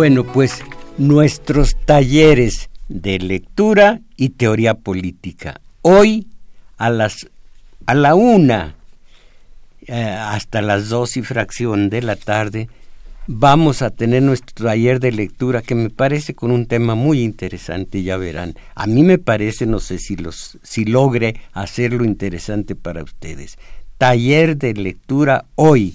Bueno, 0.01 0.25
pues 0.25 0.65
nuestros 0.97 1.77
talleres 1.85 2.71
de 2.89 3.19
lectura 3.19 4.01
y 4.17 4.31
teoría 4.31 4.73
política. 4.73 5.61
Hoy 5.83 6.27
a 6.79 6.89
las 6.89 7.29
a 7.85 7.95
la 7.95 8.15
una 8.15 8.77
eh, 9.87 10.03
hasta 10.03 10.63
las 10.63 10.89
dos 10.89 11.19
y 11.19 11.23
fracción 11.23 11.91
de 11.91 12.01
la 12.01 12.17
tarde 12.17 12.71
vamos 13.27 13.83
a 13.83 13.91
tener 13.91 14.23
nuestro 14.23 14.69
taller 14.69 15.01
de 15.01 15.13
lectura 15.13 15.61
que 15.61 15.75
me 15.75 15.91
parece 15.91 16.35
con 16.35 16.51
un 16.51 16.65
tema 16.65 16.95
muy 16.95 17.21
interesante, 17.21 18.03
ya 18.03 18.17
verán. 18.17 18.55
A 18.75 18.87
mí 18.87 19.03
me 19.03 19.19
parece, 19.19 19.67
no 19.67 19.81
sé 19.81 19.99
si 19.99 20.17
los 20.17 20.57
si 20.63 20.87
logre 20.87 21.37
hacerlo 21.53 22.07
interesante 22.07 22.75
para 22.75 23.03
ustedes. 23.03 23.59
Taller 23.99 24.57
de 24.57 24.73
lectura 24.73 25.45
hoy 25.57 25.95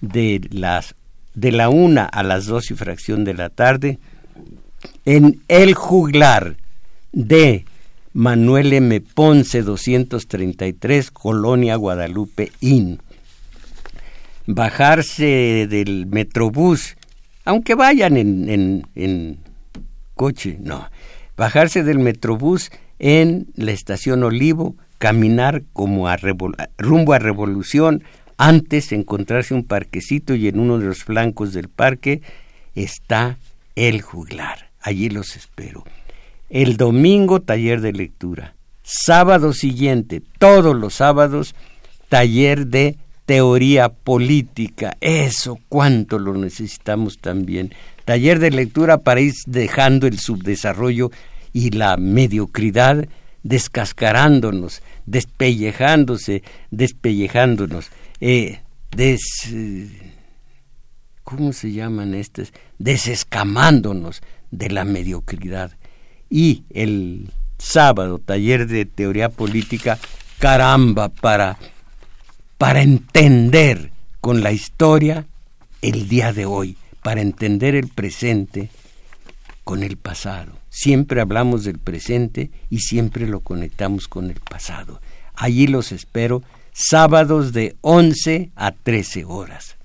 de 0.00 0.40
las 0.52 0.94
de 1.34 1.52
la 1.52 1.68
una 1.68 2.04
a 2.04 2.22
las 2.22 2.46
dos 2.46 2.70
y 2.70 2.74
fracción 2.74 3.24
de 3.24 3.34
la 3.34 3.48
tarde 3.48 3.98
en 5.04 5.40
El 5.48 5.74
Juglar 5.74 6.56
de 7.12 7.64
Manuel 8.12 8.72
M. 8.72 9.00
Ponce 9.00 9.62
233, 9.62 11.10
Colonia 11.10 11.76
Guadalupe 11.76 12.52
Inn. 12.60 13.00
Bajarse 14.46 15.66
del 15.68 16.06
Metrobús, 16.06 16.96
aunque 17.44 17.74
vayan 17.74 18.16
en, 18.16 18.48
en, 18.50 18.86
en 18.94 19.38
coche, 20.14 20.58
no. 20.60 20.88
Bajarse 21.36 21.82
del 21.84 22.00
Metrobús 22.00 22.70
en 22.98 23.48
la 23.56 23.72
estación 23.72 24.22
Olivo, 24.24 24.76
caminar 24.98 25.62
como 25.72 26.08
a 26.08 26.16
rumbo 26.78 27.12
a 27.12 27.18
Revolución, 27.18 28.04
antes 28.42 28.90
encontrarse 28.90 29.54
un 29.54 29.62
parquecito 29.62 30.34
y 30.34 30.48
en 30.48 30.58
uno 30.58 30.76
de 30.76 30.86
los 30.86 31.04
flancos 31.04 31.52
del 31.52 31.68
parque 31.68 32.22
está 32.74 33.38
el 33.76 34.02
juglar. 34.02 34.70
Allí 34.80 35.10
los 35.10 35.36
espero. 35.36 35.84
El 36.50 36.76
domingo 36.76 37.40
taller 37.40 37.80
de 37.80 37.92
lectura. 37.92 38.56
Sábado 38.82 39.52
siguiente, 39.52 40.22
todos 40.40 40.74
los 40.74 40.94
sábados, 40.94 41.54
taller 42.08 42.66
de 42.66 42.96
teoría 43.26 43.90
política. 43.90 44.96
Eso 45.00 45.60
cuánto 45.68 46.18
lo 46.18 46.34
necesitamos 46.34 47.18
también. 47.18 47.72
Taller 48.04 48.40
de 48.40 48.50
lectura 48.50 48.98
para 48.98 49.20
ir 49.20 49.34
dejando 49.46 50.08
el 50.08 50.18
subdesarrollo 50.18 51.12
y 51.52 51.70
la 51.70 51.96
mediocridad 51.96 53.06
descascarándonos, 53.44 54.82
despellejándose, 55.06 56.42
despellejándonos 56.72 57.90
eh, 58.24 58.60
des, 58.96 59.20
¿cómo 61.24 61.52
se 61.52 61.72
llaman 61.72 62.14
estas? 62.14 62.52
Desescamándonos 62.78 64.22
de 64.52 64.70
la 64.70 64.84
mediocridad. 64.84 65.72
Y 66.30 66.62
el 66.70 67.30
sábado, 67.58 68.20
taller 68.20 68.68
de 68.68 68.84
teoría 68.84 69.28
política, 69.28 69.98
caramba, 70.38 71.08
para, 71.08 71.58
para 72.58 72.82
entender 72.82 73.90
con 74.20 74.44
la 74.44 74.52
historia 74.52 75.26
el 75.80 76.08
día 76.08 76.32
de 76.32 76.46
hoy, 76.46 76.76
para 77.02 77.22
entender 77.22 77.74
el 77.74 77.88
presente 77.88 78.70
con 79.64 79.82
el 79.82 79.96
pasado. 79.96 80.52
Siempre 80.70 81.20
hablamos 81.20 81.64
del 81.64 81.80
presente 81.80 82.52
y 82.70 82.78
siempre 82.78 83.26
lo 83.26 83.40
conectamos 83.40 84.06
con 84.06 84.30
el 84.30 84.38
pasado. 84.38 85.00
Allí 85.34 85.66
los 85.66 85.90
espero 85.90 86.44
sábados 86.72 87.52
de 87.52 87.76
11 87.80 88.50
a 88.56 88.72
13 88.72 89.24
horas. 89.24 89.76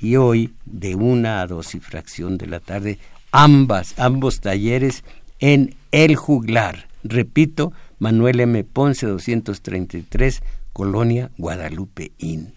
Y 0.00 0.16
hoy 0.16 0.54
de 0.64 0.94
1 0.94 1.28
a 1.28 1.46
2 1.46 1.74
y 1.74 1.80
fracción 1.80 2.38
de 2.38 2.46
la 2.46 2.60
tarde, 2.60 2.98
ambas, 3.32 3.94
ambos 3.98 4.40
talleres 4.40 5.04
en 5.38 5.74
El 5.90 6.16
Juglar. 6.16 6.88
Repito, 7.02 7.72
Manuel 7.98 8.40
M. 8.40 8.64
Ponce 8.64 9.06
233, 9.06 10.42
Colonia 10.72 11.30
Guadalupe 11.36 12.12
Inn. 12.18 12.54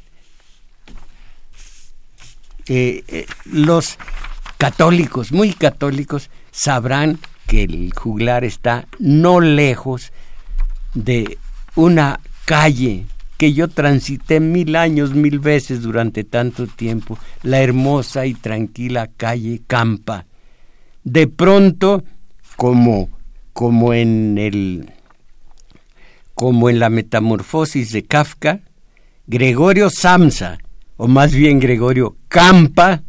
Eh, 2.67 3.03
eh, 3.09 3.25
los 3.45 3.97
católicos, 4.57 5.33
muy 5.33 5.51
católicos, 5.53 6.29
sabrán 6.51 7.19
que 7.47 7.63
el 7.63 7.91
juglar 7.93 8.45
está 8.45 8.87
no 8.99 9.41
lejos 9.41 10.13
de 10.93 11.37
una 11.75 12.21
calle 12.45 13.05
que 13.43 13.51
yo 13.51 13.67
transité 13.67 14.39
mil 14.39 14.73
años, 14.77 15.13
mil 15.13 15.39
veces 15.39 15.81
durante 15.81 16.23
tanto 16.23 16.65
tiempo, 16.65 17.19
la 17.41 17.59
hermosa 17.59 18.25
y 18.25 18.35
tranquila 18.35 19.09
calle 19.17 19.61
Campa. 19.67 20.27
De 21.03 21.27
pronto, 21.27 22.05
como, 22.55 23.09
como 23.51 23.93
en 23.93 24.37
el 24.37 24.89
como 26.33 26.69
en 26.69 26.79
la 26.79 26.89
metamorfosis 26.89 27.91
de 27.91 28.05
Kafka, 28.05 28.61
Gregorio 29.27 29.89
Samsa, 29.89 30.57
o 30.95 31.09
más 31.09 31.33
bien 31.33 31.59
Gregorio 31.59 32.15
Campa, 32.29 33.03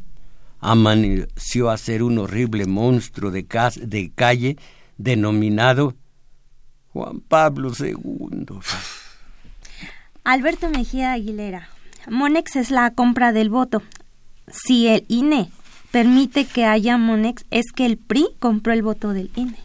amaneció 0.59 1.70
a 1.70 1.78
ser 1.78 2.03
un 2.03 2.18
horrible 2.18 2.66
monstruo 2.66 3.30
de, 3.30 3.47
de 3.82 4.11
calle 4.12 4.57
denominado 4.99 5.95
Juan 6.89 7.20
Pablo 7.20 7.70
II. 7.78 8.59
Alberto 10.24 10.70
Mejía 10.70 11.12
Aguilera. 11.12 11.68
Monex 12.08 12.56
es 12.56 12.70
la 12.70 12.90
compra 12.90 13.32
del 13.32 13.50
voto. 13.50 13.82
Si 14.50 14.88
el 14.88 15.04
INE 15.08 15.50
permite 15.90 16.46
que 16.46 16.64
haya 16.64 16.96
Monex, 16.96 17.44
es 17.50 17.72
que 17.72 17.84
el 17.84 17.98
PRI 17.98 18.28
compró 18.38 18.72
el 18.72 18.82
voto 18.82 19.12
del 19.12 19.30
INE. 19.36 19.56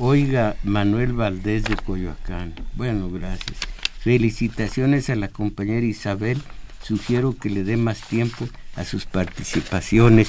Oiga, 0.00 0.56
Manuel 0.64 1.12
Valdés 1.12 1.62
de 1.64 1.76
Coyoacán. 1.76 2.54
Bueno, 2.74 3.08
gracias. 3.08 3.56
Felicitaciones 4.00 5.10
a 5.10 5.14
la 5.14 5.28
compañera 5.28 5.86
Isabel. 5.86 6.42
Sugiero 6.82 7.36
que 7.36 7.48
le 7.48 7.62
dé 7.62 7.76
más 7.76 8.00
tiempo 8.00 8.48
a 8.74 8.84
sus 8.84 9.06
participaciones. 9.06 10.28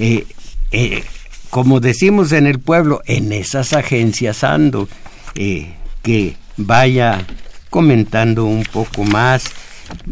Eh, 0.00 0.26
eh, 0.72 1.04
como 1.48 1.78
decimos 1.78 2.32
en 2.32 2.48
el 2.48 2.58
pueblo, 2.58 3.00
en 3.06 3.32
esas 3.32 3.72
agencias 3.72 4.42
ando, 4.42 4.88
eh, 5.36 5.76
que 6.02 6.36
vaya 6.56 7.24
comentando 7.74 8.44
un 8.44 8.62
poco 8.62 9.02
más. 9.02 9.46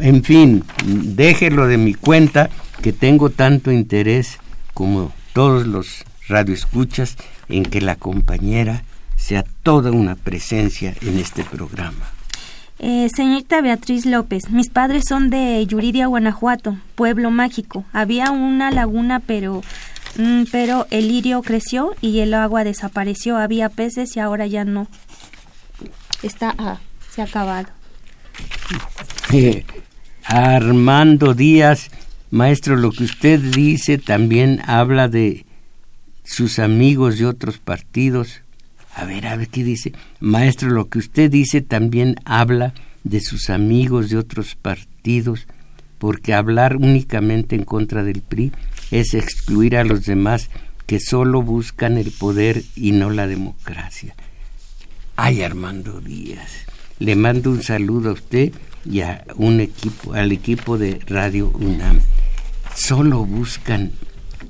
En 0.00 0.24
fin, 0.24 0.64
déjelo 0.84 1.68
de 1.68 1.76
mi 1.76 1.94
cuenta 1.94 2.50
que 2.82 2.92
tengo 2.92 3.30
tanto 3.30 3.70
interés 3.70 4.40
como 4.74 5.12
todos 5.32 5.64
los 5.68 6.04
radioescuchas 6.26 7.16
en 7.48 7.62
que 7.62 7.80
la 7.80 7.94
compañera 7.94 8.82
sea 9.14 9.44
toda 9.62 9.92
una 9.92 10.16
presencia 10.16 10.92
en 11.02 11.20
este 11.20 11.44
programa. 11.44 12.04
Eh, 12.80 13.08
señorita 13.14 13.60
Beatriz 13.60 14.06
López, 14.06 14.50
mis 14.50 14.68
padres 14.68 15.04
son 15.08 15.30
de 15.30 15.64
Yuridia, 15.64 16.08
Guanajuato, 16.08 16.76
pueblo 16.96 17.30
mágico. 17.30 17.84
Había 17.92 18.32
una 18.32 18.72
laguna, 18.72 19.20
pero, 19.20 19.62
mm, 20.16 20.46
pero 20.50 20.88
el 20.90 21.06
lirio 21.06 21.42
creció 21.42 21.94
y 22.00 22.18
el 22.18 22.34
agua 22.34 22.64
desapareció. 22.64 23.36
Había 23.36 23.68
peces 23.68 24.16
y 24.16 24.18
ahora 24.18 24.48
ya 24.48 24.64
no. 24.64 24.88
Está 26.24 26.56
a 26.58 26.80
se 27.12 27.20
ha 27.20 27.24
acabado. 27.24 27.68
Eh, 29.32 29.64
Armando 30.24 31.34
Díaz, 31.34 31.90
maestro, 32.30 32.76
lo 32.76 32.90
que 32.90 33.04
usted 33.04 33.40
dice 33.40 33.98
también 33.98 34.62
habla 34.66 35.08
de 35.08 35.44
sus 36.24 36.58
amigos 36.58 37.18
de 37.18 37.26
otros 37.26 37.58
partidos. 37.58 38.40
A 38.94 39.04
ver, 39.04 39.26
a 39.26 39.36
ver 39.36 39.48
qué 39.48 39.64
dice. 39.64 39.92
Maestro, 40.20 40.70
lo 40.70 40.88
que 40.88 40.98
usted 40.98 41.30
dice 41.30 41.60
también 41.60 42.16
habla 42.24 42.72
de 43.04 43.20
sus 43.20 43.50
amigos 43.50 44.08
de 44.10 44.16
otros 44.18 44.54
partidos, 44.54 45.46
porque 45.98 46.34
hablar 46.34 46.76
únicamente 46.76 47.56
en 47.56 47.64
contra 47.64 48.04
del 48.04 48.22
PRI 48.22 48.52
es 48.90 49.14
excluir 49.14 49.76
a 49.76 49.84
los 49.84 50.04
demás 50.04 50.50
que 50.86 51.00
solo 51.00 51.42
buscan 51.42 51.96
el 51.96 52.10
poder 52.10 52.62
y 52.74 52.92
no 52.92 53.10
la 53.10 53.26
democracia. 53.26 54.14
Ay, 55.16 55.42
Armando 55.42 56.00
Díaz. 56.00 56.71
Le 57.02 57.16
mando 57.16 57.50
un 57.50 57.64
saludo 57.64 58.10
a 58.10 58.12
usted 58.12 58.52
y 58.88 59.00
a 59.00 59.24
un 59.34 59.58
equipo, 59.58 60.14
al 60.14 60.30
equipo 60.30 60.78
de 60.78 61.00
Radio 61.08 61.50
UNAM. 61.50 61.98
Solo 62.76 63.24
buscan 63.24 63.90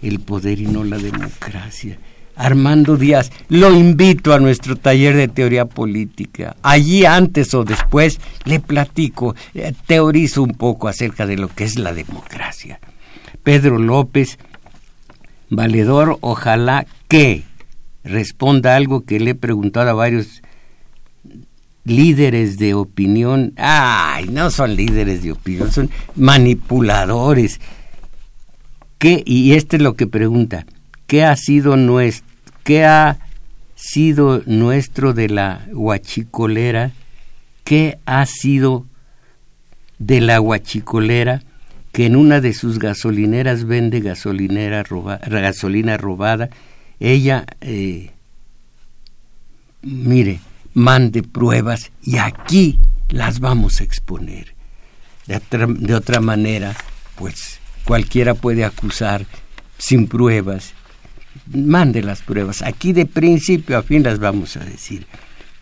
el 0.03 0.21
poder 0.21 0.61
y 0.61 0.67
no 0.67 0.85
la 0.85 0.99
democracia. 0.99 1.99
Armando 2.37 2.99
Díaz, 2.99 3.33
lo 3.49 3.73
invito 3.73 4.35
a 4.35 4.39
nuestro 4.39 4.77
taller 4.77 5.17
de 5.17 5.29
teoría 5.29 5.65
política. 5.65 6.55
Allí 6.61 7.07
antes 7.07 7.55
o 7.55 7.65
después 7.65 8.21
le 8.45 8.61
platico, 8.61 9.35
eh, 9.55 9.73
teorizo 9.87 10.43
un 10.43 10.53
poco 10.53 10.89
acerca 10.89 11.25
de 11.25 11.39
lo 11.39 11.49
que 11.49 11.65
es 11.65 11.79
la 11.79 11.95
democracia. 11.95 12.81
Pedro 13.43 13.79
López, 13.79 14.39
valedor, 15.49 16.19
ojalá 16.21 16.85
que 17.09 17.45
responda 18.05 18.77
algo 18.77 19.07
que 19.07 19.21
le 19.21 19.31
he 19.31 19.35
preguntado 19.35 19.89
a 19.89 19.95
varios 19.95 20.43
líderes 21.85 22.59
de 22.59 22.75
opinión, 22.75 23.53
ay, 23.57 24.29
no 24.29 24.51
son 24.51 24.77
líderes 24.77 25.23
de 25.23 25.33
opinión, 25.33 25.73
son 25.73 25.91
manipuladores 26.15 27.61
¿qué, 28.99 29.23
y 29.27 29.55
este 29.55 29.77
es 29.77 29.83
lo 29.83 29.95
que 29.95 30.07
pregunta, 30.07 30.65
¿qué 31.07 31.25
ha 31.25 31.35
sido 31.37 31.77
nuestro, 31.77 32.31
qué 32.63 32.85
ha 32.85 33.19
sido 33.83 34.43
nuestro 34.47 35.13
de 35.13 35.29
la 35.29 35.67
huachicolera? 35.73 36.93
¿Qué 37.65 37.99
ha 38.07 38.25
sido 38.27 38.87
de 39.99 40.21
la 40.21 40.41
huachicolera 40.41 41.43
que 41.91 42.07
en 42.07 42.17
una 42.17 42.41
de 42.41 42.55
sus 42.55 42.79
gasolineras 42.79 43.65
vende 43.65 44.01
gasolinera 44.01 44.85
gasolina 45.29 45.97
robada? 45.97 46.49
Ella, 47.01 47.45
eh, 47.61 48.11
mire, 49.83 50.41
mande 50.75 51.23
pruebas 51.23 51.93
y 52.03 52.19
aquí 52.19 52.79
las 53.09 53.41
vamos 53.41 53.81
a 53.81 53.85
exponer. 53.85 54.55
De 55.27 55.95
otra, 55.95 56.21
manera, 56.21 56.75
pues 57.17 57.61
cualquiera 57.85 58.35
puede 58.35 58.65
acusar 58.65 59.27
sin 59.79 60.09
pruebas. 60.09 60.75
Mande 61.47 62.03
las 62.03 62.23
pruebas. 62.23 62.63
Aquí 62.63 62.93
de 62.93 63.07
principio 63.07 63.79
a 63.79 63.83
fin 63.83 64.03
las 64.03 64.19
vamos 64.19 64.57
a 64.57 64.65
decir. 64.65 65.07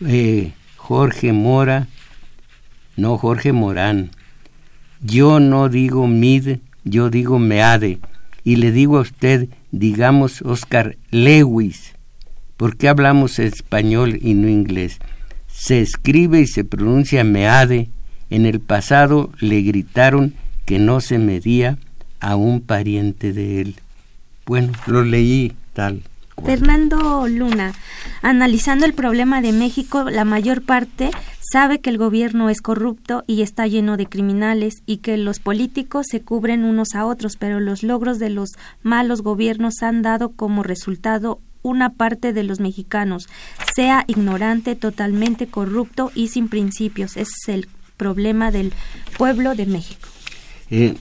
Eh, 0.05 0.53
Jorge 0.77 1.31
Mora, 1.31 1.87
no 2.97 3.17
Jorge 3.17 3.53
Morán. 3.53 4.11
Yo 5.01 5.39
no 5.39 5.69
digo 5.69 6.07
mid, 6.07 6.57
yo 6.83 7.09
digo 7.09 7.39
meade. 7.39 7.99
Y 8.43 8.55
le 8.55 8.71
digo 8.71 8.97
a 8.97 9.01
usted, 9.01 9.49
digamos 9.71 10.41
Oscar 10.41 10.97
Lewis. 11.11 11.93
¿Por 12.61 12.77
qué 12.77 12.89
hablamos 12.89 13.39
español 13.39 14.19
y 14.21 14.35
no 14.35 14.47
inglés? 14.47 14.99
Se 15.47 15.81
escribe 15.81 16.41
y 16.41 16.45
se 16.45 16.63
pronuncia 16.63 17.23
meade. 17.23 17.89
En 18.29 18.45
el 18.45 18.59
pasado 18.59 19.31
le 19.39 19.63
gritaron 19.63 20.35
que 20.65 20.77
no 20.77 21.01
se 21.01 21.17
medía 21.17 21.79
a 22.19 22.35
un 22.35 22.61
pariente 22.61 23.33
de 23.33 23.61
él. 23.61 23.75
Bueno, 24.45 24.73
lo 24.85 25.03
leí 25.03 25.53
tal. 25.73 26.03
Fernando 26.45 27.27
Luna, 27.27 27.73
analizando 28.21 28.85
el 28.85 28.93
problema 28.93 29.41
de 29.41 29.53
México, 29.53 30.07
la 30.11 30.23
mayor 30.23 30.61
parte 30.61 31.09
sabe 31.39 31.79
que 31.79 31.89
el 31.89 31.97
gobierno 31.97 32.51
es 32.51 32.61
corrupto 32.61 33.23
y 33.25 33.41
está 33.41 33.65
lleno 33.65 33.97
de 33.97 34.05
criminales 34.05 34.83
y 34.85 34.97
que 34.97 35.17
los 35.17 35.39
políticos 35.39 36.05
se 36.11 36.21
cubren 36.21 36.63
unos 36.63 36.93
a 36.93 37.07
otros, 37.07 37.37
pero 37.37 37.59
los 37.59 37.81
logros 37.81 38.19
de 38.19 38.29
los 38.29 38.51
malos 38.83 39.23
gobiernos 39.23 39.81
han 39.81 40.03
dado 40.03 40.29
como 40.29 40.61
resultado 40.61 41.39
una 41.63 41.91
parte 41.91 42.33
de 42.33 42.43
los 42.43 42.59
mexicanos 42.59 43.27
sea 43.75 44.03
ignorante, 44.07 44.75
totalmente 44.75 45.47
corrupto 45.47 46.11
y 46.15 46.29
sin 46.29 46.49
principios. 46.49 47.17
Ese 47.17 47.31
es 47.43 47.49
el 47.49 47.67
problema 47.97 48.51
del 48.51 48.73
pueblo 49.17 49.55
de 49.55 49.65
México. 49.65 50.07
Eh, 50.69 50.95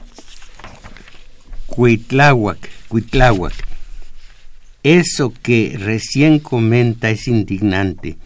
Eso 4.82 5.32
que 5.42 5.76
recién 5.78 6.38
comenta 6.38 7.10
es 7.10 7.28
indignante. 7.28 8.16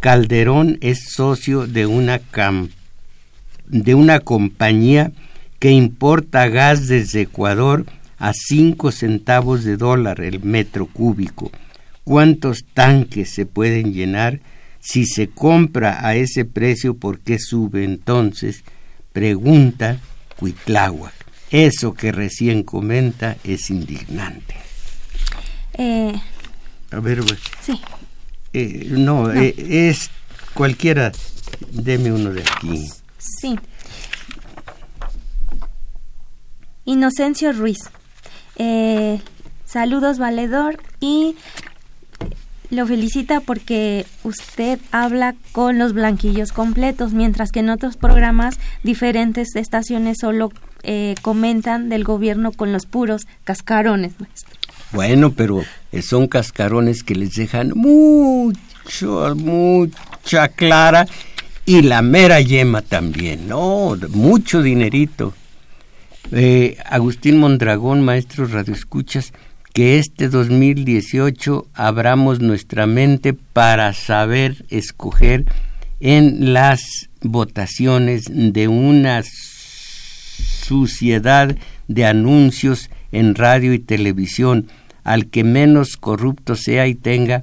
Calderón 0.00 0.78
es 0.80 1.12
socio 1.12 1.66
de 1.66 1.86
una, 1.86 2.20
de 3.66 3.94
una 3.94 4.20
compañía 4.20 5.12
que 5.58 5.70
importa 5.70 6.48
gas 6.48 6.88
desde 6.88 7.22
Ecuador 7.22 7.86
a 8.18 8.32
5 8.32 8.92
centavos 8.92 9.64
de 9.64 9.76
dólar 9.76 10.20
el 10.20 10.42
metro 10.42 10.86
cúbico 10.86 11.50
¿Cuántos 12.04 12.64
tanques 12.74 13.30
se 13.30 13.46
pueden 13.46 13.94
llenar? 13.94 14.40
Si 14.78 15.06
se 15.06 15.28
compra 15.28 16.06
a 16.06 16.14
ese 16.14 16.44
precio, 16.44 16.94
¿por 16.94 17.20
qué 17.20 17.38
sube 17.38 17.84
entonces? 17.84 18.62
Pregunta 19.12 19.98
Cuitláhuac. 20.36 21.14
Eso 21.50 21.94
que 21.94 22.12
recién 22.12 22.62
comenta 22.62 23.38
es 23.44 23.70
indignante. 23.70 24.54
Eh, 25.74 26.12
a 26.90 27.00
ver, 27.00 27.24
sí. 27.62 27.80
Eh, 28.52 28.86
no, 28.90 29.32
eh, 29.32 29.54
es 29.56 30.10
cualquiera. 30.52 31.12
Deme 31.70 32.12
uno 32.12 32.30
de 32.30 32.42
aquí. 32.42 32.84
Sí. 33.18 33.58
Inocencio 36.84 37.52
Ruiz. 37.52 37.78
saludos, 39.64 40.18
valedor. 40.18 40.78
Y 41.00 41.36
lo 42.74 42.86
felicita 42.86 43.40
porque 43.40 44.06
usted 44.22 44.78
habla 44.92 45.34
con 45.52 45.78
los 45.78 45.92
blanquillos 45.92 46.52
completos, 46.52 47.12
mientras 47.12 47.50
que 47.52 47.60
en 47.60 47.70
otros 47.70 47.96
programas 47.96 48.58
diferentes 48.82 49.56
estaciones 49.56 50.18
solo 50.20 50.52
eh, 50.82 51.14
comentan 51.22 51.88
del 51.88 52.04
gobierno 52.04 52.52
con 52.52 52.72
los 52.72 52.86
puros 52.86 53.26
cascarones. 53.44 54.12
Bueno, 54.92 55.32
pero 55.32 55.62
son 56.02 56.28
cascarones 56.28 57.02
que 57.02 57.14
les 57.14 57.34
dejan 57.34 57.72
mucho, 57.74 59.34
mucha 59.34 60.48
clara 60.48 61.06
y 61.66 61.82
la 61.82 62.02
mera 62.02 62.40
yema 62.40 62.82
también, 62.82 63.48
¿no? 63.48 63.96
Mucho 64.10 64.62
dinerito. 64.62 65.34
Eh, 66.32 66.76
Agustín 66.84 67.38
Mondragón, 67.38 68.04
maestro 68.04 68.46
Radio 68.46 68.74
Escuchas, 68.74 69.32
que 69.74 69.98
este 69.98 70.28
2018 70.28 71.66
abramos 71.74 72.40
nuestra 72.40 72.86
mente 72.86 73.34
para 73.34 73.92
saber 73.92 74.64
escoger 74.70 75.46
en 75.98 76.54
las 76.54 77.10
votaciones 77.22 78.26
de 78.30 78.68
una 78.68 79.24
suciedad 80.62 81.56
de 81.88 82.06
anuncios 82.06 82.88
en 83.10 83.34
radio 83.34 83.74
y 83.74 83.80
televisión, 83.80 84.68
al 85.02 85.26
que 85.26 85.42
menos 85.42 85.96
corrupto 85.96 86.54
sea 86.54 86.86
y 86.86 86.94
tenga 86.94 87.42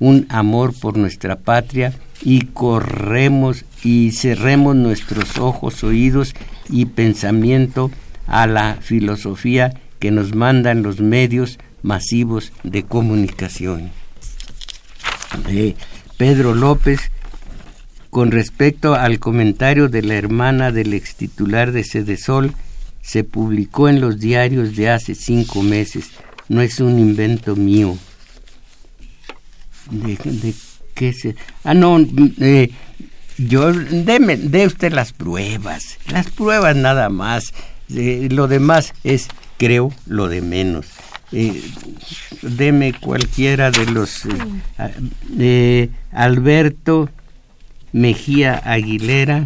un 0.00 0.26
amor 0.28 0.74
por 0.74 0.98
nuestra 0.98 1.36
patria 1.36 1.94
y 2.20 2.46
corremos 2.46 3.64
y 3.84 4.10
cerremos 4.10 4.74
nuestros 4.74 5.38
ojos, 5.38 5.84
oídos 5.84 6.34
y 6.68 6.86
pensamiento 6.86 7.92
a 8.26 8.48
la 8.48 8.76
filosofía 8.80 9.72
que 10.00 10.10
nos 10.10 10.34
mandan 10.34 10.82
los 10.82 11.00
medios 11.00 11.58
masivos 11.82 12.52
de 12.64 12.82
comunicación. 12.82 13.92
Pedro 16.16 16.54
López, 16.54 17.12
con 18.10 18.32
respecto 18.32 18.94
al 18.94 19.20
comentario 19.20 19.88
de 19.88 20.02
la 20.02 20.14
hermana 20.14 20.72
del 20.72 20.94
ex 20.94 21.14
titular 21.14 21.70
de 21.70 22.16
Sol, 22.16 22.54
se 23.02 23.24
publicó 23.24 23.88
en 23.88 24.00
los 24.00 24.18
diarios 24.18 24.76
de 24.76 24.90
hace 24.90 25.14
cinco 25.14 25.62
meses. 25.62 26.10
No 26.48 26.60
es 26.62 26.80
un 26.80 26.98
invento 26.98 27.56
mío. 27.56 27.96
¿De, 29.90 30.54
qué 30.94 31.12
se.? 31.12 31.36
Ah, 31.64 31.74
no, 31.74 31.98
eh, 32.40 32.70
yo. 33.38 33.72
Dé 33.72 34.66
usted 34.66 34.92
las 34.92 35.12
pruebas. 35.12 35.98
Las 36.08 36.30
pruebas 36.30 36.76
nada 36.76 37.08
más. 37.08 37.52
Eh, 37.94 38.28
lo 38.30 38.46
demás 38.46 38.92
es 39.02 39.28
creo 39.60 39.92
lo 40.06 40.28
de 40.28 40.40
menos. 40.40 40.86
Eh, 41.32 41.62
deme 42.40 42.94
cualquiera 42.94 43.70
de 43.70 43.84
los 43.84 44.22
eh, 45.38 45.90
Alberto 46.12 47.10
Mejía 47.92 48.54
Aguilera. 48.54 49.44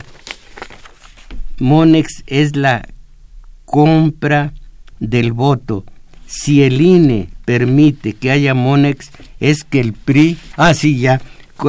Monex 1.58 2.22
es 2.28 2.54
la 2.54 2.88
compra 3.64 4.54
del 5.00 5.32
voto. 5.32 5.84
Si 6.26 6.62
el 6.62 6.80
INE 6.80 7.28
permite 7.44 8.12
que 8.12 8.30
haya 8.30 8.54
Monex, 8.54 9.10
es 9.40 9.64
que 9.64 9.80
el 9.80 9.94
PRI, 9.94 10.38
ah 10.56 10.74
sí 10.74 11.00
ya, 11.00 11.20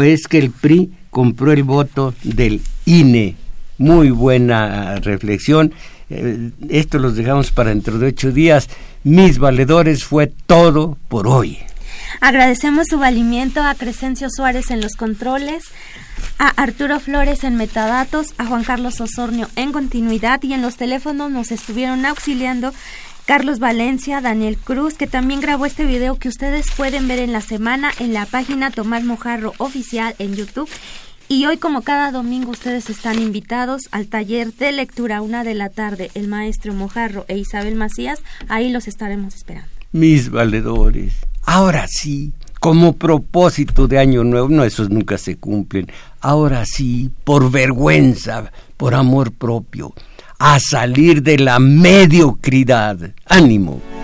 es 0.04 0.28
que 0.28 0.38
el 0.38 0.52
PRI 0.52 0.91
compró 1.10 1.52
el 1.52 1.64
voto 1.64 2.14
del 2.24 2.62
INE. 2.86 3.36
Muy 3.80 4.12
buena 4.12 4.98
reflexión. 4.98 5.74
Eh, 6.10 6.51
esto 6.70 6.99
los 6.99 7.16
dejamos 7.16 7.51
para 7.51 7.70
dentro 7.70 7.97
de 7.97 8.08
ocho 8.08 8.32
días. 8.32 8.70
Mis 9.03 9.39
valedores 9.39 10.03
fue 10.03 10.28
todo 10.28 10.97
por 11.08 11.28
hoy. 11.28 11.60
Agradecemos 12.22 12.88
su 12.89 12.97
valimiento 12.97 13.62
a 13.62 13.76
Crescencio 13.76 14.28
Suárez 14.30 14.72
en 14.72 14.82
los 14.82 14.93
controles, 14.93 15.66
a 16.39 16.47
Arturo 16.47 16.99
Flores 16.99 17.43
en 17.43 17.56
metadatos, 17.56 18.34
a 18.38 18.45
Juan 18.45 18.64
Carlos 18.64 19.01
Osornio 19.01 19.49
en 19.56 19.72
continuidad 19.72 20.41
y 20.43 20.53
en 20.53 20.62
los 20.62 20.78
teléfonos 20.78 21.32
nos 21.32 21.51
estuvieron 21.51 22.06
auxiliando 22.06 22.74
Carlos 23.26 23.60
Valencia, 23.60 24.22
Daniel 24.22 24.58
Cruz, 24.58 24.95
que 24.95 25.08
también 25.08 25.41
grabó 25.41 25.66
este 25.66 25.86
video 25.86 26.18
que 26.18 26.30
ustedes 26.30 26.68
pueden 26.78 27.08
ver 27.08 27.20
en 27.20 27.34
la 27.34 27.41
semana 27.41 27.91
en 27.99 28.14
la 28.14 28.26
página 28.26 28.70
Tomás 28.70 29.03
Mojarro 29.03 29.53
Oficial 29.58 30.16
en 30.20 30.36
YouTube 30.36 30.70
y 31.28 31.46
hoy, 31.46 31.58
como 31.58 31.82
cada 31.82 32.12
domingo, 32.12 32.52
ustedes 32.52 32.90
están 32.90 33.20
invitados 33.20 33.84
al 33.92 34.08
taller 34.08 34.54
de 34.54 34.72
lectura 34.72 35.22
una 35.22 35.44
de 35.44 35.56
la 35.56 35.70
tarde. 35.70 36.12
El 36.14 36.28
maestro 36.28 36.74
Mojarro 36.74 37.26
e 37.28 37.38
Isabel 37.38 37.76
Macías, 37.76 38.20
ahí 38.48 38.72
los 38.72 38.88
estaremos 38.88 39.36
esperando. 39.36 39.70
Mis 39.92 40.30
valedores, 40.30 41.14
ahora 41.44 41.88
sí, 41.88 42.34
como 42.60 42.94
propósito 42.94 43.88
de 43.88 43.98
año 43.98 44.24
nuevo, 44.24 44.50
no, 44.50 44.64
esos 44.64 44.90
nunca 44.90 45.18
se 45.18 45.38
cumplen. 45.38 45.88
Ahora 46.20 46.66
sí, 46.66 47.10
por 47.24 47.50
vergüenza, 47.50 48.52
por 48.78 48.94
amor 48.94 49.32
propio, 49.32 49.94
a 50.38 50.60
salir 50.60 51.24
de 51.24 51.40
la 51.40 51.60
mediocridad. 51.60 52.98
Ánimo. 53.26 53.95